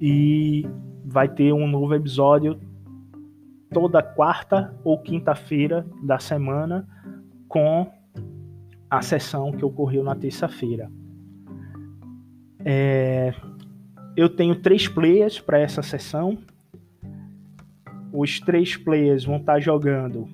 E 0.00 0.66
vai 1.04 1.28
ter 1.28 1.52
um 1.52 1.66
novo 1.66 1.94
episódio 1.94 2.58
toda 3.72 4.02
quarta 4.02 4.74
ou 4.82 4.98
quinta-feira 4.98 5.86
da 6.02 6.18
semana 6.18 6.86
com 7.48 7.90
a 8.88 9.02
sessão 9.02 9.52
que 9.52 9.64
ocorreu 9.64 10.02
na 10.02 10.14
terça-feira. 10.14 10.90
É, 12.64 13.34
eu 14.16 14.28
tenho 14.28 14.56
três 14.56 14.88
players 14.88 15.38
para 15.38 15.58
essa 15.58 15.82
sessão. 15.82 16.38
Os 18.12 18.40
três 18.40 18.76
players 18.76 19.24
vão 19.24 19.36
estar 19.36 19.54
tá 19.54 19.60
jogando 19.60 20.28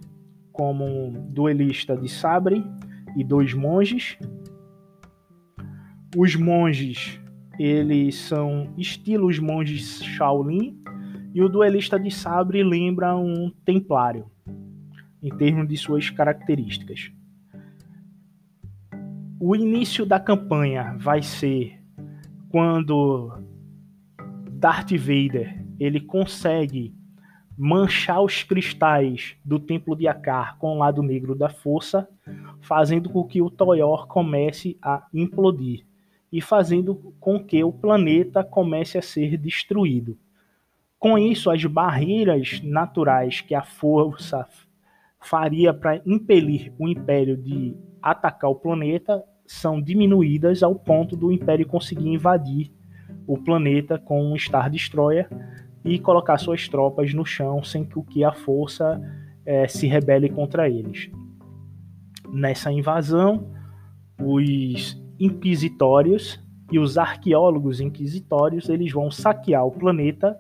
como 0.53 1.13
duelista 1.29 1.97
de 1.97 2.09
sabre 2.09 2.65
e 3.17 3.25
dois 3.25 3.55
monges. 3.55 4.19
Os 6.17 6.37
monges, 6.37 7.21
eles 7.59 8.17
são 8.17 8.73
estilos 8.77 9.39
monges 9.39 10.03
Shaolin 10.05 10.79
e 11.35 11.43
o 11.43 11.49
duelista 11.49 11.99
de 11.99 12.11
sabre 12.11 12.63
lembra 12.63 13.17
um 13.17 13.51
templário 13.65 14.31
em 15.23 15.31
termos 15.37 15.67
de 15.67 15.77
suas 15.77 16.09
características. 16.11 17.11
O 19.41 19.57
início 19.57 20.07
da 20.07 20.21
campanha 20.21 20.97
vai 20.99 21.23
ser 21.23 21.79
quando 22.49 23.33
Darth 24.53 24.93
Vader 24.93 25.65
ele 25.79 26.01
consegue 26.01 26.95
manchar 27.57 28.23
os 28.23 28.42
cristais 28.42 29.37
do 29.45 29.59
templo 29.59 29.97
de 29.97 30.07
Akar 30.07 30.59
com 30.59 30.75
o 30.75 30.79
lado 30.79 31.03
negro 31.03 31.35
da 31.35 31.49
força, 31.49 32.09
fazendo 32.61 33.09
com 33.09 33.25
que 33.25 33.40
o 33.40 33.51
Toyor 33.51 34.07
comece 34.07 34.77
a 34.83 35.07
implodir 35.12 35.87
e 36.31 36.40
fazendo 36.40 37.14
com 37.19 37.42
que 37.42 37.62
o 37.64 37.73
planeta 37.73 38.45
comece 38.45 38.99
a 38.99 39.03
ser 39.03 39.38
destruído. 39.38 40.19
Com 40.99 41.16
isso, 41.16 41.51
as 41.51 41.64
barreiras 41.64 42.61
naturais 42.62 43.40
que 43.40 43.55
a 43.55 43.62
força 43.62 44.47
faria 45.21 45.73
para 45.73 46.01
impelir 46.05 46.73
o 46.79 46.88
Império 46.88 47.37
de 47.37 47.77
atacar 48.03 48.51
o 48.51 48.55
planeta 48.55 49.25
são 49.47 49.81
diminuídas 49.81 50.62
ao 50.62 50.75
ponto 50.75 51.16
do 51.16 51.33
Império 51.33 51.66
conseguir 51.66 52.09
invadir 52.09 52.73
o 53.27 53.38
planeta 53.38 53.99
com 53.99 54.33
um 54.33 54.37
Star 54.37 54.71
Destroyer 54.71 55.29
e 55.87 55.99
colocar 56.01 56.37
suas 56.37 56.68
tropas 56.68 57.14
no 57.14 57.25
chão 57.25 57.62
sem 57.62 57.87
que 58.11 58.25
a 58.25 58.33
força 58.33 59.01
é, 59.46 59.68
se 59.68 59.87
rebele 59.87 60.29
contra 60.29 60.68
eles. 60.68 61.09
Nessa 62.29 62.72
invasão, 62.72 63.49
os 64.20 65.01
inquisitórios 65.18 66.44
e 66.72 66.79
os 66.79 66.99
arqueólogos 66.99 67.81
inquisitórios 67.81 68.68
eles 68.68 68.92
vão 68.92 69.11
saquear 69.11 69.64
o 69.64 69.70
planeta 69.70 70.37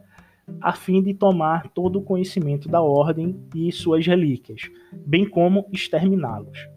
a 0.60 0.72
fim 0.72 1.02
de 1.02 1.14
tomar 1.14 1.68
todo 1.70 2.00
o 2.00 2.02
conhecimento 2.02 2.68
da 2.68 2.80
ordem 2.80 3.40
e 3.54 3.70
suas 3.70 4.06
relíquias, 4.06 4.62
bem 4.92 5.28
como 5.28 5.66
exterminá-los. 5.72 6.68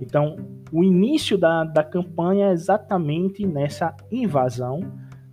Então, 0.00 0.36
o 0.72 0.82
início 0.82 1.36
da, 1.36 1.64
da 1.64 1.84
campanha 1.84 2.48
é 2.48 2.52
exatamente 2.52 3.46
nessa 3.46 3.94
invasão 4.10 4.80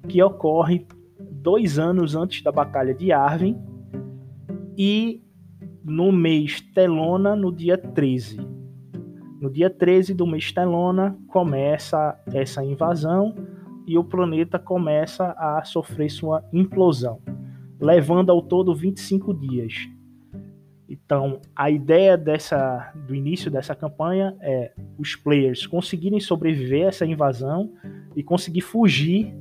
que 0.07 0.21
ocorre 0.21 0.85
dois 1.43 1.77
anos 1.77 2.15
antes 2.15 2.41
da 2.41 2.51
Batalha 2.51 2.93
de 2.93 3.11
Arwen 3.11 3.61
e 4.77 5.21
no 5.83 6.11
mês 6.11 6.61
Telona, 6.73 7.35
no 7.35 7.51
dia 7.51 7.77
13. 7.77 8.39
No 9.41 9.51
dia 9.51 9.69
13 9.69 10.13
do 10.13 10.25
mês 10.25 10.51
Telona 10.51 11.17
começa 11.27 12.17
essa 12.33 12.63
invasão 12.63 13.35
e 13.85 13.97
o 13.97 14.03
planeta 14.03 14.57
começa 14.57 15.35
a 15.37 15.61
sofrer 15.65 16.09
sua 16.09 16.41
implosão 16.53 17.19
levando 17.83 18.31
ao 18.31 18.41
todo 18.41 18.73
25 18.73 19.33
dias. 19.33 19.73
Então, 20.87 21.41
a 21.53 21.69
ideia 21.69 22.15
dessa, 22.15 22.93
do 23.05 23.13
início 23.13 23.51
dessa 23.51 23.75
campanha 23.75 24.37
é 24.39 24.71
os 24.97 25.17
players 25.17 25.67
conseguirem 25.67 26.19
sobreviver 26.21 26.85
a 26.85 26.87
essa 26.87 27.05
invasão 27.05 27.73
e 28.15 28.23
conseguir 28.23 28.61
fugir 28.61 29.35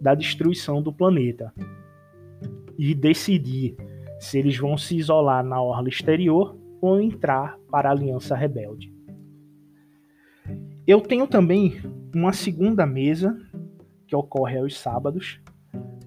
da 0.00 0.14
destruição 0.14 0.82
do 0.82 0.92
planeta. 0.92 1.52
E 2.78 2.94
decidir 2.94 3.76
se 4.20 4.38
eles 4.38 4.56
vão 4.56 4.76
se 4.76 4.96
isolar 4.96 5.44
na 5.44 5.60
orla 5.60 5.88
exterior 5.88 6.56
ou 6.80 7.00
entrar 7.00 7.58
para 7.70 7.88
a 7.88 7.92
Aliança 7.92 8.36
Rebelde. 8.36 8.92
Eu 10.86 11.00
tenho 11.00 11.26
também 11.26 11.80
uma 12.14 12.32
segunda 12.32 12.86
mesa 12.86 13.36
que 14.06 14.14
ocorre 14.14 14.58
aos 14.58 14.78
sábados, 14.78 15.40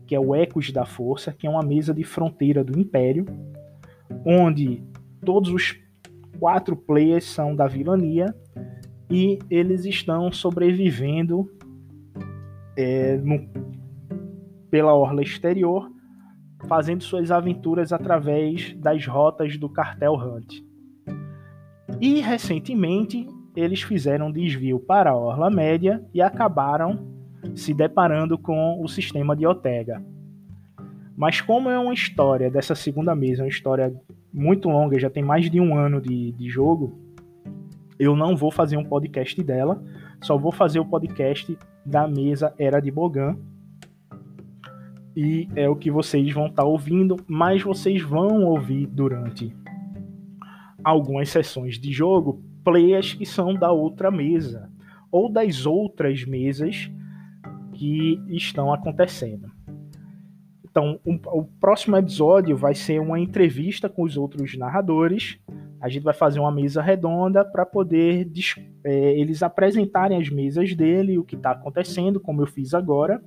que 0.07 0.15
é 0.15 0.19
o 0.19 0.33
Ecos 0.33 0.71
da 0.71 0.85
Força, 0.85 1.33
que 1.33 1.45
é 1.45 1.49
uma 1.49 1.61
mesa 1.61 1.93
de 1.93 2.03
fronteira 2.03 2.63
do 2.63 2.79
Império, 2.79 3.25
onde 4.25 4.83
todos 5.23 5.51
os 5.51 5.77
quatro 6.39 6.75
players 6.75 7.25
são 7.25 7.55
da 7.55 7.67
vilania 7.67 8.33
e 9.11 9.37
eles 9.49 9.85
estão 9.85 10.31
sobrevivendo 10.31 11.51
é, 12.77 13.17
no, 13.17 13.47
pela 14.69 14.93
orla 14.93 15.21
exterior, 15.21 15.89
fazendo 16.67 17.03
suas 17.03 17.31
aventuras 17.31 17.93
através 17.93 18.73
das 18.77 19.05
rotas 19.05 19.57
do 19.57 19.69
cartel 19.69 20.13
Hunt. 20.13 20.61
E 21.99 22.21
recentemente 22.21 23.27
eles 23.55 23.81
fizeram 23.81 24.31
desvio 24.31 24.79
para 24.79 25.11
a 25.11 25.17
orla 25.17 25.49
média 25.49 26.03
e 26.13 26.21
acabaram 26.21 27.07
se 27.55 27.73
deparando 27.73 28.37
com 28.37 28.81
o 28.81 28.87
sistema 28.87 29.35
de 29.35 29.45
Ortega. 29.45 30.03
Mas 31.15 31.41
como 31.41 31.69
é 31.69 31.77
uma 31.77 31.93
história 31.93 32.49
dessa 32.49 32.75
segunda 32.75 33.13
mesa, 33.15 33.43
uma 33.43 33.49
história 33.49 33.93
muito 34.31 34.69
longa, 34.69 34.99
já 34.99 35.09
tem 35.09 35.23
mais 35.23 35.49
de 35.49 35.59
um 35.59 35.75
ano 35.75 35.99
de, 35.99 36.31
de 36.31 36.49
jogo, 36.49 36.97
eu 37.99 38.15
não 38.15 38.37
vou 38.37 38.51
fazer 38.51 38.77
um 38.77 38.85
podcast 38.85 39.43
dela, 39.43 39.83
só 40.21 40.37
vou 40.37 40.51
fazer 40.51 40.79
o 40.79 40.85
podcast 40.85 41.57
da 41.85 42.07
mesa 42.07 42.53
Era 42.57 42.79
de 42.79 42.89
Bogan. 42.89 43.37
E 45.15 45.49
é 45.55 45.67
o 45.67 45.75
que 45.75 45.91
vocês 45.91 46.31
vão 46.31 46.47
estar 46.47 46.63
tá 46.63 46.67
ouvindo, 46.67 47.17
mas 47.27 47.61
vocês 47.61 48.01
vão 48.01 48.43
ouvir 48.43 48.85
durante 48.87 49.55
algumas 50.83 51.29
sessões 51.29 51.77
de 51.77 51.91
jogo 51.91 52.41
players 52.63 53.13
que 53.13 53.25
são 53.25 53.53
da 53.53 53.71
outra 53.71 54.11
mesa 54.11 54.69
ou 55.11 55.31
das 55.31 55.65
outras 55.65 56.23
mesas 56.23 56.91
que 57.73 58.21
estão 58.29 58.73
acontecendo. 58.73 59.49
Então, 60.63 60.99
o, 61.03 61.39
o, 61.39 61.43
próximo 61.59 61.97
episódio 61.97 62.55
vai 62.55 62.75
ser 62.75 63.01
uma 63.01 63.19
entrevista 63.19 63.89
com 63.89 64.03
os 64.03 64.15
outros 64.15 64.55
narradores. 64.55 65.39
A 65.81 65.89
gente 65.89 66.03
vai 66.03 66.13
fazer 66.13 66.39
uma 66.39 66.51
mesa 66.51 66.81
redonda 66.81 67.43
para 67.43 67.65
poder 67.65 68.29
é, 68.83 69.19
eles 69.19 69.41
apresentarem 69.41 70.19
as 70.19 70.29
mesas 70.29 70.75
dele, 70.75 71.17
o 71.17 71.23
que 71.23 71.35
está 71.35 71.51
acontecendo, 71.51 72.19
como 72.19 72.41
eu 72.41 72.47
fiz 72.47 72.73
agora, 72.73 73.21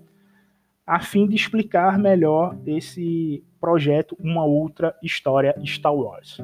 a 0.87 1.01
fim 1.01 1.27
de 1.27 1.37
explicar 1.37 1.99
melhor 1.99 2.59
esse 2.66 3.45
projeto, 3.61 4.16
uma 4.18 4.45
outra 4.45 4.95
história 5.03 5.55
Star 5.64 5.95
Wars. 5.95 6.38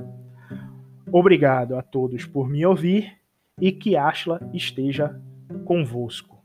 Obrigado 1.10 1.76
a 1.76 1.82
todos 1.82 2.24
por 2.24 2.48
me 2.48 2.64
ouvir 2.64 3.18
e 3.60 3.72
que 3.72 3.96
Ashla 3.96 4.40
esteja 4.52 5.20
convosco. 5.64 6.37